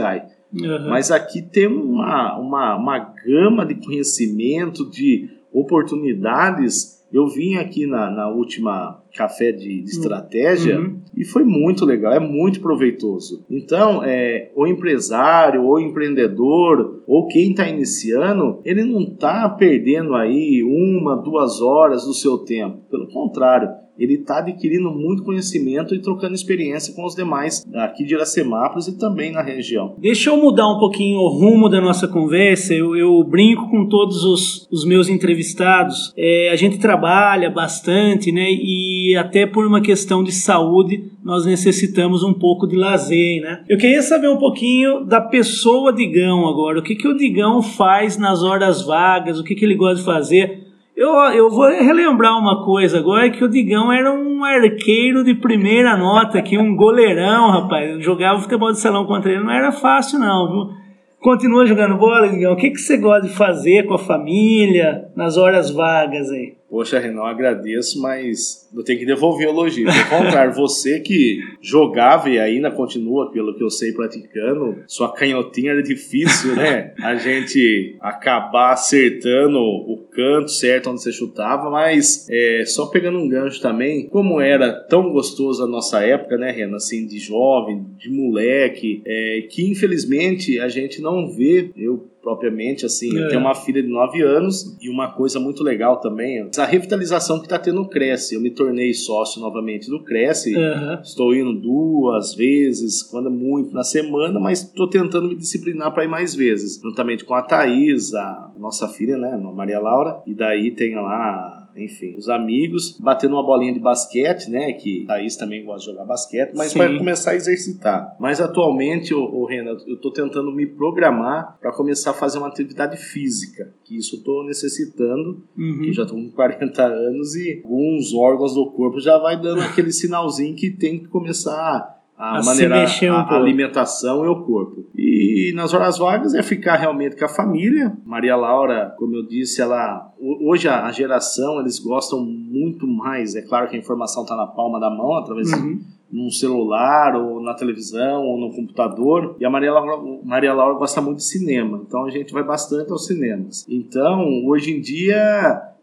Aham. 0.63 0.89
Mas 0.89 1.11
aqui 1.11 1.43
tem 1.43 1.67
uma, 1.67 2.39
uma, 2.39 2.77
uma 2.77 2.99
gama 2.99 3.67
de 3.67 3.75
conhecimento, 3.75 4.89
de 4.89 5.29
oportunidades. 5.53 7.04
Eu 7.15 7.29
vim 7.29 7.55
aqui 7.55 7.87
na, 7.87 8.11
na 8.11 8.29
última 8.29 9.01
café 9.15 9.53
de, 9.53 9.83
de 9.83 9.89
estratégia 9.91 10.81
Uhum. 10.81 10.99
e 11.17 11.25
foi 11.25 11.45
muito 11.45 11.85
legal, 11.85 12.13
é 12.13 12.19
muito 12.19 12.61
proveitoso. 12.61 13.45
Então, 13.49 14.03
é, 14.03 14.51
o 14.57 14.67
empresário, 14.67 15.63
ou 15.63 15.79
empreendedor, 15.79 17.03
ou 17.07 17.29
quem 17.29 17.51
está 17.53 17.69
iniciando, 17.69 18.59
ele 18.65 18.83
não 18.83 19.03
está 19.03 19.49
perdendo 19.49 20.15
aí 20.17 20.65
uma, 20.65 21.15
duas 21.17 21.61
horas 21.61 22.05
do 22.05 22.13
seu 22.13 22.39
tempo. 22.39 22.79
Pelo 22.91 23.07
contrário, 23.07 23.69
ele 23.99 24.15
está 24.15 24.39
adquirindo 24.39 24.91
muito 24.91 25.23
conhecimento 25.23 25.95
e 25.95 26.01
trocando 26.01 26.35
experiência 26.35 26.95
com 26.95 27.05
os 27.05 27.15
demais 27.15 27.65
aqui 27.75 28.05
de 28.05 28.15
Iracemápolis 28.15 28.89
e 28.89 28.99
também 28.99 29.33
na 29.33 29.43
região. 29.43 29.95
Deixa 29.99 30.31
eu 30.31 30.37
mudar 30.37 30.69
um 30.69 30.79
pouquinho 30.79 31.19
o 31.19 31.29
rumo 31.29 31.69
da 31.69 31.81
nossa 31.81 32.09
conversa. 32.09 32.75
Eu, 32.75 32.97
eu 32.97 33.23
brinco 33.25 33.71
com 33.71 33.89
todos 33.89 34.25
os, 34.25 34.69
os 34.71 34.85
meus 34.85 35.09
entrevistados. 35.09 36.13
É, 36.17 36.51
a 36.51 36.57
gente 36.57 36.79
trabalha 36.79 37.51
bastante, 37.51 38.33
né? 38.33 38.51
E 38.51 39.17
até 39.17 39.47
por 39.47 39.67
uma 39.67 39.81
questão 39.81 40.25
de 40.25 40.33
saúde, 40.33 41.13
nós 41.23 41.47
necessitamos 41.47 42.23
um 42.23 42.33
pouco 42.33 42.67
de 42.67 42.77
lazer, 42.77 43.41
né? 43.43 43.63
Eu 43.69 43.79
queria 43.79 44.03
saber 44.03 44.29
um 44.29 44.39
pouquinho 44.39 45.05
da 45.05 45.21
pessoa 45.21 45.93
Digão 45.93 46.47
agora. 46.49 46.81
O 46.81 46.83
que, 46.83 46.95
que 46.95 47.09
o 47.09 47.17
Digão 47.17 47.63
faz 47.63 48.19
nas 48.19 48.43
horas 48.43 48.83
vagas? 48.83 49.39
O 49.39 49.45
que, 49.45 49.55
que 49.55 49.65
ele 49.65 49.77
gosta 49.77 49.97
de 49.97 50.05
fazer? 50.05 50.74
Eu, 50.97 51.11
eu 51.33 51.51
vou 51.51 51.69
relembrar 51.69 52.39
uma 52.39 52.65
coisa 52.65 52.99
agora, 52.99 53.29
que 53.29 53.43
o 53.43 53.49
Digão 53.49 53.93
era 53.93 54.13
um 54.13 54.45
arqueiro 54.45 55.25
de 55.25 55.35
primeira 55.35 55.97
nota, 55.97 56.39
aqui, 56.39 56.57
um 56.57 56.77
goleirão, 56.77 57.51
rapaz. 57.51 58.03
jogava 58.05 58.41
futebol 58.41 58.71
de 58.71 58.79
salão 58.79 59.05
contra 59.05 59.33
ele, 59.33 59.43
não 59.43 59.51
era 59.51 59.73
fácil 59.73 60.21
não, 60.21 60.49
viu? 60.49 60.85
Continua 61.21 61.67
jogando 61.67 61.97
bola, 61.97 62.29
Digão. 62.29 62.53
O 62.53 62.57
que, 62.57 62.71
que 62.71 62.79
você 62.79 62.97
gosta 62.97 63.27
de 63.27 63.35
fazer 63.35 63.87
com 63.87 63.95
a 63.95 63.99
família 63.99 65.09
nas 65.17 65.37
horas 65.37 65.71
vagas 65.71 66.31
aí? 66.31 66.55
Poxa, 66.75 66.99
Renan, 66.99 67.23
agradeço, 67.23 68.03
mas 68.03 68.69
eu 68.75 68.83
tenho 68.83 68.99
que 68.99 69.07
devolver 69.07 69.47
o 69.47 69.51
elogio. 69.51 69.87
Ao 69.89 70.19
contrário, 70.19 70.53
você 70.59 70.99
que 70.99 71.39
jogava 71.63 72.29
e 72.29 72.37
ainda 72.37 72.69
continua, 72.69 73.31
pelo 73.31 73.55
que 73.55 73.63
eu 73.63 73.71
sei, 73.71 73.93
praticando, 73.93 74.83
sua 74.89 75.13
canhotinha 75.13 75.71
era 75.71 75.83
difícil, 75.85 76.57
né? 76.57 76.93
A 77.01 77.15
gente 77.15 77.97
acabar 78.01 78.73
acertando 78.73 79.57
o 79.57 80.05
canto 80.11 80.51
certo 80.51 80.91
onde 80.91 81.01
você 81.01 81.13
chutava, 81.13 81.71
mas 81.71 82.27
é, 82.29 82.65
só 82.67 82.87
pegando 82.87 83.19
um 83.19 83.29
gancho 83.29 83.63
também, 83.63 84.09
como 84.09 84.41
era 84.41 84.73
tão 84.73 85.13
gostoso 85.13 85.63
a 85.63 85.69
nossa 85.69 86.01
época, 86.01 86.37
né, 86.37 86.51
Renan? 86.51 86.75
Assim, 86.75 87.07
de 87.07 87.21
jovem, 87.21 87.87
de 87.97 88.11
moleque, 88.11 89.01
é, 89.07 89.47
que 89.49 89.71
infelizmente 89.71 90.59
a 90.59 90.69
gente 90.69 91.01
não 91.01 91.31
vê. 91.31 91.71
Eu 91.77 92.09
propriamente, 92.25 92.87
assim. 92.87 93.17
É. 93.17 93.25
Eu 93.25 93.29
tenho 93.29 93.41
uma 93.41 93.55
filha 93.55 93.83
de 93.83 93.89
9 93.89 94.23
anos 94.23 94.77
e 94.81 94.89
uma 94.89 95.13
coisa 95.13 95.39
muito 95.39 95.63
legal 95.63 96.01
também, 96.01 96.49
a 96.57 96.65
revitalização 96.65 97.39
que 97.39 97.45
está 97.45 97.59
tendo 97.59 97.75
no 97.75 97.89
Cresce. 97.89 98.35
Eu 98.35 98.41
me 98.41 98.51
tornei 98.51 98.95
sócio 98.95 99.41
novamente 99.41 99.91
do 99.91 100.03
Cresce, 100.03 100.57
uhum. 100.57 101.01
estou 101.03 101.35
indo 101.35 101.53
duas 101.53 102.35
vezes, 102.35 103.03
quando 103.03 103.29
é 103.29 103.33
muito 103.33 103.75
na 103.75 103.85
semana, 103.85 104.41
mas 104.41 104.63
estou 104.63 104.89
tentando 104.89 105.29
me 105.29 105.35
disciplinar 105.35 105.93
para 105.93 106.05
ir 106.05 106.09
mais 106.09 106.35
vezes, 106.35 106.81
juntamente 106.83 107.25
com 107.25 107.35
a 107.35 107.43
Thaís, 107.43 108.15
a 108.15 108.51
nossa 108.59 108.89
filha, 108.89 109.19
né, 109.19 109.33
a 109.35 109.39
Maria 109.39 109.79
Laura, 109.79 110.23
e 110.27 110.33
daí 110.35 110.71
tem 110.71 110.95
lá 110.95 111.64
enfim, 111.77 112.15
os 112.17 112.29
amigos, 112.29 112.99
batendo 112.99 113.35
uma 113.35 113.45
bolinha 113.45 113.73
de 113.73 113.81
basquete, 113.81 114.49
né? 114.49 114.73
Que 114.73 115.05
Thaís 115.07 115.37
também 115.37 115.65
gosta 115.65 115.81
de 115.81 115.93
jogar 115.93 116.05
basquete, 116.05 116.53
mas 116.55 116.73
Sim. 116.73 116.79
vai 116.79 116.97
começar 116.97 117.33
a 117.33 117.37
exercitar. 117.37 118.17
Mas 118.19 118.41
atualmente, 118.41 119.13
o, 119.15 119.21
o 119.21 119.47
Renan, 119.47 119.77
eu 119.87 119.97
tô 119.97 120.11
tentando 120.13 120.53
me 120.53 120.67
programar 120.67 121.59
para 121.61 121.73
começar 121.73 122.11
a 122.11 122.15
fazer 122.15 122.39
uma 122.39 122.49
atividade 122.49 122.97
física, 122.97 123.73
que 123.85 123.97
isso 123.97 124.17
eu 124.17 124.23
tô 124.23 124.45
necessitando, 124.45 125.43
uhum. 125.57 125.83
que 125.83 125.93
já 125.93 126.07
tô 126.07 126.15
com 126.15 126.31
40 126.31 126.83
anos 126.85 127.35
e 127.35 127.63
alguns 127.65 128.15
órgãos 128.15 128.55
do 128.55 128.71
corpo 128.71 129.01
já 129.01 129.19
vai 129.19 129.41
dando 129.41 129.61
aquele 129.63 129.93
sinalzinho 129.93 130.55
que 130.55 130.71
tem 130.71 130.99
que 130.99 131.09
começar 131.09 131.95
a, 132.17 132.39
a 132.39 132.43
maneira, 132.43 132.77
um 132.77 133.13
a, 133.13 133.23
a, 133.23 133.37
alimentação 133.37 134.25
e 134.25 134.29
o 134.29 134.45
corpo. 134.45 134.87
E 134.97 135.53
nas 135.55 135.75
horas 135.75 135.99
vagas 135.99 136.33
é 136.35 136.43
ficar 136.43 136.77
realmente 136.77 137.17
com 137.17 137.25
a 137.25 137.29
família. 137.29 137.93
Maria 138.05 138.37
Laura, 138.37 138.95
como 138.97 139.17
eu 139.17 139.27
disse, 139.27 139.61
ela 139.61 140.13
hoje 140.21 140.69
a, 140.69 140.91
geração 140.93 141.61
eles 141.61 141.79
gostam 141.79 142.25
muito 142.25 142.87
mais. 142.87 143.35
É 143.35 143.43
claro 143.43 143.69
que 143.69 143.75
a 143.75 143.79
informação 143.79 144.23
está 144.23 144.37
na 144.37 144.47
palma 144.47 144.79
da 144.79 144.89
mão 144.89 145.17
através 145.17 145.53
uhum. 145.53 145.81
num 146.11 146.31
celular 146.31 147.17
ou 147.17 147.43
na 147.43 147.55
televisão 147.55 148.23
ou 148.23 148.39
no 148.39 148.55
computador. 148.55 149.37
E 149.41 149.45
a 149.45 149.51
Maria 149.51 149.73
Laura, 149.73 150.21
Maria 150.25 150.55
Laura 150.55 150.79
gosta 150.79 151.01
muito 151.01 151.19
de 151.19 151.25
cinema, 151.25 151.83
então 151.85 152.05
a 152.05 152.11
gente 152.11 152.33
vai 152.33 152.45
bastante 152.45 152.93
aos 152.93 153.07
cinemas. 153.07 153.67
Então 153.69 154.25
hoje 154.47 154.71
em 154.71 154.81
dia 154.81 155.75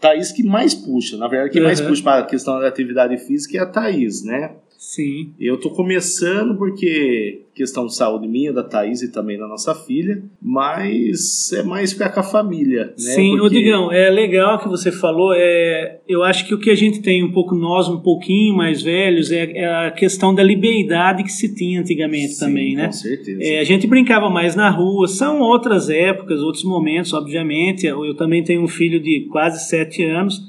Thaís 0.00 0.30
que 0.30 0.44
mais 0.44 0.74
puxa, 0.74 1.16
na 1.16 1.28
verdade, 1.28 1.52
que 1.52 1.58
uhum. 1.58 1.64
mais 1.64 1.80
puxa 1.80 2.02
para 2.02 2.20
a 2.20 2.26
questão 2.26 2.58
da 2.58 2.68
atividade 2.68 3.16
física 3.18 3.58
é 3.58 3.60
a 3.60 3.66
Thaís, 3.66 4.24
né? 4.24 4.56
Sim. 4.78 5.32
Eu 5.40 5.58
tô 5.58 5.70
começando 5.70 6.56
porque 6.56 7.42
questão 7.56 7.86
de 7.86 7.94
saúde 7.94 8.28
minha, 8.28 8.52
da 8.52 8.62
Thaís 8.62 9.00
e 9.00 9.10
também 9.10 9.38
da 9.38 9.48
nossa 9.48 9.74
filha, 9.74 10.22
mas 10.40 11.50
é 11.54 11.62
mais 11.62 11.94
ficar 11.94 12.10
com 12.10 12.20
a 12.20 12.22
família, 12.22 12.84
né? 12.88 12.94
Sim, 12.96 13.38
porque... 13.38 13.56
Digão, 13.56 13.90
é 13.90 14.10
legal 14.10 14.58
que 14.58 14.68
você 14.68 14.92
falou, 14.92 15.32
é, 15.34 16.00
eu 16.06 16.22
acho 16.22 16.46
que 16.46 16.52
o 16.52 16.58
que 16.58 16.70
a 16.70 16.74
gente 16.74 17.00
tem 17.00 17.24
um 17.24 17.32
pouco, 17.32 17.54
nós 17.54 17.88
um 17.88 17.98
pouquinho 17.98 18.54
mais 18.54 18.82
velhos, 18.82 19.32
é, 19.32 19.50
é 19.52 19.86
a 19.86 19.90
questão 19.90 20.34
da 20.34 20.42
liberdade 20.42 21.22
que 21.22 21.32
se 21.32 21.54
tinha 21.54 21.80
antigamente 21.80 22.34
Sim, 22.34 22.44
também, 22.44 22.74
né? 22.74 22.86
com 22.86 22.92
certeza. 22.92 23.42
É, 23.42 23.58
a 23.58 23.64
gente 23.64 23.86
brincava 23.86 24.28
mais 24.28 24.54
na 24.54 24.68
rua, 24.68 25.08
são 25.08 25.40
outras 25.40 25.88
épocas, 25.88 26.42
outros 26.42 26.64
momentos, 26.64 27.14
obviamente, 27.14 27.86
eu 27.86 28.14
também 28.14 28.44
tenho 28.44 28.62
um 28.62 28.68
filho 28.68 29.00
de 29.00 29.26
quase 29.32 29.66
sete 29.66 30.04
anos, 30.04 30.42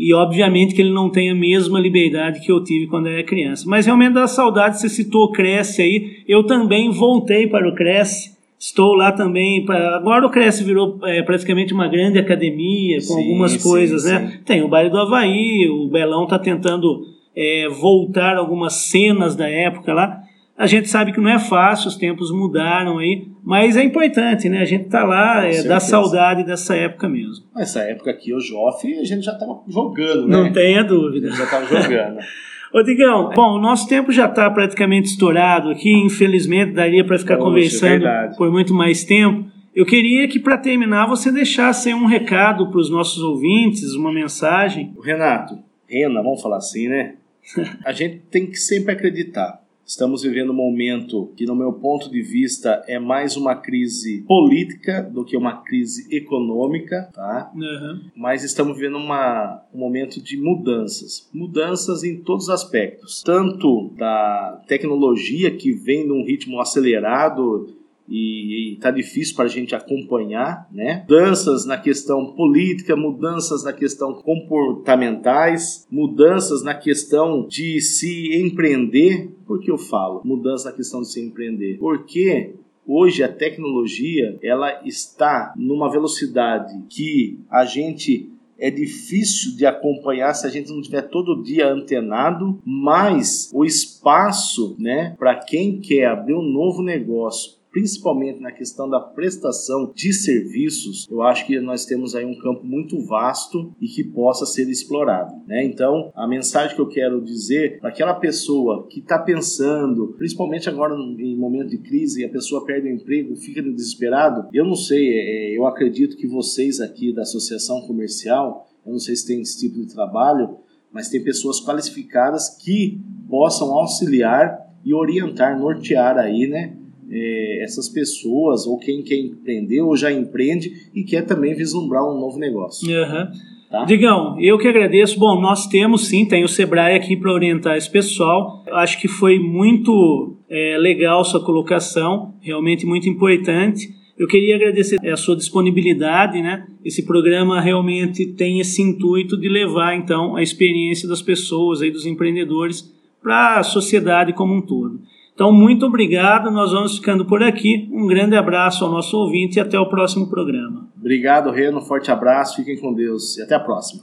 e 0.00 0.14
obviamente 0.14 0.74
que 0.74 0.80
ele 0.80 0.94
não 0.94 1.10
tem 1.10 1.30
a 1.30 1.34
mesma 1.34 1.78
liberdade 1.78 2.40
que 2.40 2.50
eu 2.50 2.64
tive 2.64 2.86
quando 2.86 3.06
eu 3.06 3.12
era 3.12 3.22
criança. 3.22 3.64
Mas 3.68 3.84
realmente 3.84 4.14
dá 4.14 4.26
saudade, 4.26 4.80
você 4.80 4.88
citou 4.88 5.24
o 5.24 5.30
Cresce 5.30 5.82
aí, 5.82 6.22
eu 6.26 6.42
também 6.42 6.90
voltei 6.90 7.46
para 7.46 7.68
o 7.68 7.74
Cresce, 7.74 8.34
estou 8.58 8.94
lá 8.94 9.12
também, 9.12 9.62
pra, 9.62 9.96
agora 9.96 10.26
o 10.26 10.30
Cresce 10.30 10.64
virou 10.64 10.98
é, 11.02 11.22
praticamente 11.22 11.74
uma 11.74 11.86
grande 11.86 12.18
academia, 12.18 12.96
com 12.96 13.14
sim, 13.14 13.22
algumas 13.22 13.52
sim, 13.52 13.62
coisas, 13.62 14.04
né? 14.04 14.18
sim. 14.18 14.24
né? 14.24 14.40
Tem 14.46 14.62
o 14.62 14.68
baile 14.68 14.88
do 14.88 14.96
Havaí, 14.96 15.68
o 15.68 15.88
Belão 15.88 16.24
está 16.24 16.38
tentando 16.38 17.06
é, 17.36 17.68
voltar 17.68 18.38
algumas 18.38 18.72
cenas 18.72 19.36
da 19.36 19.50
época 19.50 19.92
lá, 19.92 20.22
a 20.60 20.66
gente 20.66 20.90
sabe 20.90 21.10
que 21.10 21.20
não 21.22 21.30
é 21.30 21.38
fácil, 21.38 21.88
os 21.88 21.96
tempos 21.96 22.30
mudaram 22.30 22.98
aí, 22.98 23.26
mas 23.42 23.78
é 23.78 23.82
importante, 23.82 24.46
né? 24.46 24.58
A 24.58 24.66
gente 24.66 24.90
tá 24.90 25.02
lá, 25.02 25.46
é, 25.46 25.62
dá 25.62 25.80
saudade 25.80 26.44
dessa 26.44 26.76
época 26.76 27.08
mesmo. 27.08 27.46
Essa 27.56 27.80
época 27.80 28.10
aqui, 28.10 28.34
o 28.34 28.38
Joff, 28.38 28.86
a 28.86 29.04
gente 29.04 29.24
já 29.24 29.34
tava 29.38 29.62
jogando, 29.66 30.28
né? 30.28 30.36
Não 30.36 30.52
tenha 30.52 30.84
dúvida. 30.84 31.30
Já 31.30 31.46
tava 31.46 31.64
jogando. 31.64 32.18
Ô 32.74 32.82
Digão, 32.82 33.30
bom, 33.34 33.56
o 33.56 33.58
nosso 33.58 33.88
tempo 33.88 34.12
já 34.12 34.26
está 34.26 34.50
praticamente 34.50 35.08
estourado 35.08 35.70
aqui, 35.70 35.94
infelizmente 35.94 36.72
daria 36.72 37.06
para 37.06 37.18
ficar 37.18 37.38
Poxa, 37.38 37.48
conversando 37.48 38.06
por 38.36 38.52
muito 38.52 38.74
mais 38.74 39.02
tempo. 39.02 39.50
Eu 39.74 39.86
queria 39.86 40.28
que 40.28 40.38
para 40.38 40.58
terminar 40.58 41.06
você 41.06 41.32
deixasse 41.32 41.94
um 41.94 42.04
recado 42.04 42.70
para 42.70 42.78
os 42.78 42.90
nossos 42.90 43.22
ouvintes, 43.22 43.94
uma 43.94 44.12
mensagem. 44.12 44.94
Renato, 45.02 45.58
Rena, 45.88 46.22
vamos 46.22 46.42
falar 46.42 46.58
assim, 46.58 46.86
né? 46.86 47.14
a 47.82 47.92
gente 47.92 48.18
tem 48.30 48.44
que 48.44 48.56
sempre 48.56 48.92
acreditar. 48.92 49.59
Estamos 49.90 50.22
vivendo 50.22 50.52
um 50.52 50.54
momento 50.54 51.32
que, 51.36 51.44
no 51.44 51.56
meu 51.56 51.72
ponto 51.72 52.08
de 52.08 52.22
vista, 52.22 52.80
é 52.86 52.96
mais 52.96 53.36
uma 53.36 53.56
crise 53.56 54.22
política 54.22 55.02
do 55.02 55.24
que 55.24 55.36
uma 55.36 55.62
crise 55.62 56.06
econômica, 56.14 57.10
tá? 57.12 57.50
Uhum. 57.52 58.00
Mas 58.14 58.44
estamos 58.44 58.76
vivendo 58.76 58.98
uma, 58.98 59.64
um 59.74 59.78
momento 59.80 60.22
de 60.22 60.40
mudanças. 60.40 61.28
Mudanças 61.34 62.04
em 62.04 62.22
todos 62.22 62.44
os 62.44 62.50
aspectos. 62.50 63.20
Tanto 63.24 63.90
da 63.96 64.62
tecnologia 64.68 65.50
que 65.50 65.72
vem 65.72 66.06
num 66.06 66.24
ritmo 66.24 66.60
acelerado 66.60 67.79
e 68.08 68.74
está 68.74 68.90
difícil 68.90 69.36
para 69.36 69.44
a 69.44 69.48
gente 69.48 69.74
acompanhar, 69.74 70.68
né? 70.72 71.04
Mudanças 71.08 71.64
na 71.64 71.78
questão 71.78 72.32
política, 72.32 72.96
mudanças 72.96 73.64
na 73.64 73.72
questão 73.72 74.14
comportamentais, 74.14 75.86
mudanças 75.90 76.62
na 76.62 76.74
questão 76.74 77.46
de 77.46 77.80
se 77.80 78.36
empreender. 78.36 79.30
Por 79.46 79.60
que 79.60 79.70
eu 79.70 79.78
falo 79.78 80.22
mudança 80.24 80.70
na 80.70 80.76
questão 80.76 81.02
de 81.02 81.12
se 81.12 81.20
empreender? 81.20 81.78
Porque 81.78 82.54
hoje 82.86 83.22
a 83.22 83.28
tecnologia 83.28 84.38
ela 84.42 84.80
está 84.84 85.54
numa 85.56 85.90
velocidade 85.90 86.82
que 86.88 87.38
a 87.48 87.64
gente 87.64 88.28
é 88.60 88.70
difícil 88.70 89.56
de 89.56 89.64
acompanhar 89.64 90.34
se 90.34 90.46
a 90.46 90.50
gente 90.50 90.70
não 90.70 90.80
estiver 90.80 91.02
todo 91.02 91.42
dia 91.42 91.66
antenado, 91.72 92.60
mas 92.64 93.50
o 93.54 93.64
espaço, 93.64 94.76
né, 94.78 95.16
para 95.18 95.34
quem 95.34 95.80
quer 95.80 96.06
abrir 96.06 96.34
um 96.34 96.42
novo 96.42 96.82
negócio, 96.82 97.59
principalmente 97.70 98.40
na 98.40 98.52
questão 98.52 98.88
da 98.88 99.00
prestação 99.00 99.92
de 99.94 100.12
serviços, 100.12 101.06
eu 101.10 101.22
acho 101.22 101.46
que 101.46 101.60
nós 101.60 101.84
temos 101.84 102.14
aí 102.14 102.24
um 102.24 102.38
campo 102.38 102.64
muito 102.64 103.00
vasto 103.04 103.74
e 103.80 103.86
que 103.86 104.04
possa 104.04 104.44
ser 104.44 104.68
explorado. 104.68 105.34
Né? 105.46 105.64
Então, 105.64 106.12
a 106.14 106.26
mensagem 106.26 106.74
que 106.74 106.82
eu 106.82 106.88
quero 106.88 107.22
dizer 107.22 107.78
para 107.80 107.90
aquela 107.90 108.14
pessoa 108.14 108.86
que 108.88 109.00
está 109.00 109.18
pensando, 109.18 110.14
principalmente 110.18 110.68
agora 110.68 110.94
em 110.94 111.36
momento 111.36 111.70
de 111.70 111.78
crise, 111.78 112.24
a 112.24 112.28
pessoa 112.28 112.64
perde 112.64 112.88
o 112.88 112.92
emprego, 112.92 113.36
fica 113.36 113.62
desesperado, 113.62 114.48
eu 114.52 114.64
não 114.64 114.74
sei, 114.74 115.08
é, 115.12 115.56
eu 115.56 115.66
acredito 115.66 116.16
que 116.16 116.26
vocês 116.26 116.80
aqui 116.80 117.12
da 117.12 117.22
Associação 117.22 117.80
Comercial, 117.82 118.68
eu 118.84 118.92
não 118.92 118.98
sei 118.98 119.14
se 119.14 119.26
tem 119.26 119.40
esse 119.40 119.58
tipo 119.60 119.78
de 119.80 119.92
trabalho, 119.92 120.56
mas 120.92 121.08
tem 121.08 121.22
pessoas 121.22 121.60
qualificadas 121.60 122.48
que 122.62 123.00
possam 123.28 123.72
auxiliar 123.72 124.58
e 124.84 124.92
orientar, 124.92 125.58
nortear 125.58 126.18
aí, 126.18 126.48
né, 126.48 126.76
é, 127.10 127.64
essas 127.64 127.88
pessoas 127.88 128.66
ou 128.66 128.78
quem 128.78 129.02
quer 129.02 129.16
empreender 129.16 129.80
ou 129.82 129.96
já 129.96 130.12
empreende 130.12 130.90
e 130.94 131.02
quer 131.02 131.22
também 131.22 131.54
vislumbrar 131.54 132.04
um 132.04 132.18
novo 132.18 132.38
negócio. 132.38 132.88
Uhum. 132.88 133.26
Tá? 133.70 133.84
Digão, 133.84 134.36
eu 134.40 134.58
que 134.58 134.66
agradeço. 134.66 135.18
Bom, 135.18 135.40
nós 135.40 135.66
temos 135.66 136.08
sim, 136.08 136.26
tem 136.26 136.42
o 136.44 136.48
Sebrae 136.48 136.96
aqui 136.96 137.16
para 137.16 137.32
orientar 137.32 137.76
esse 137.76 137.90
pessoal. 137.90 138.64
Acho 138.72 139.00
que 139.00 139.06
foi 139.06 139.38
muito 139.38 140.36
é, 140.48 140.76
legal 140.78 141.24
sua 141.24 141.44
colocação, 141.44 142.34
realmente 142.40 142.84
muito 142.84 143.08
importante. 143.08 143.88
Eu 144.18 144.26
queria 144.26 144.56
agradecer 144.56 144.98
a 145.08 145.16
sua 145.16 145.34
disponibilidade, 145.34 146.42
né? 146.42 146.66
Esse 146.84 147.06
programa 147.06 147.60
realmente 147.60 148.26
tem 148.26 148.60
esse 148.60 148.82
intuito 148.82 149.34
de 149.38 149.48
levar 149.48 149.94
então 149.94 150.36
a 150.36 150.42
experiência 150.42 151.08
das 151.08 151.22
pessoas 151.22 151.80
aí 151.80 151.90
dos 151.90 152.04
empreendedores 152.04 152.92
para 153.22 153.60
a 153.60 153.62
sociedade 153.62 154.32
como 154.32 154.54
um 154.54 154.60
todo. 154.60 155.00
Então, 155.40 155.50
muito 155.54 155.86
obrigado. 155.86 156.50
Nós 156.50 156.70
vamos 156.70 156.98
ficando 156.98 157.24
por 157.24 157.42
aqui. 157.42 157.88
Um 157.90 158.06
grande 158.06 158.36
abraço 158.36 158.84
ao 158.84 158.90
nosso 158.90 159.16
ouvinte 159.16 159.56
e 159.56 159.60
até 159.60 159.80
o 159.80 159.88
próximo 159.88 160.28
programa. 160.28 160.86
Obrigado, 160.94 161.50
Reno. 161.50 161.80
Forte 161.80 162.10
abraço. 162.10 162.56
Fiquem 162.56 162.78
com 162.78 162.92
Deus 162.92 163.38
e 163.38 163.42
até 163.42 163.54
a 163.54 163.60
próxima. 163.60 164.02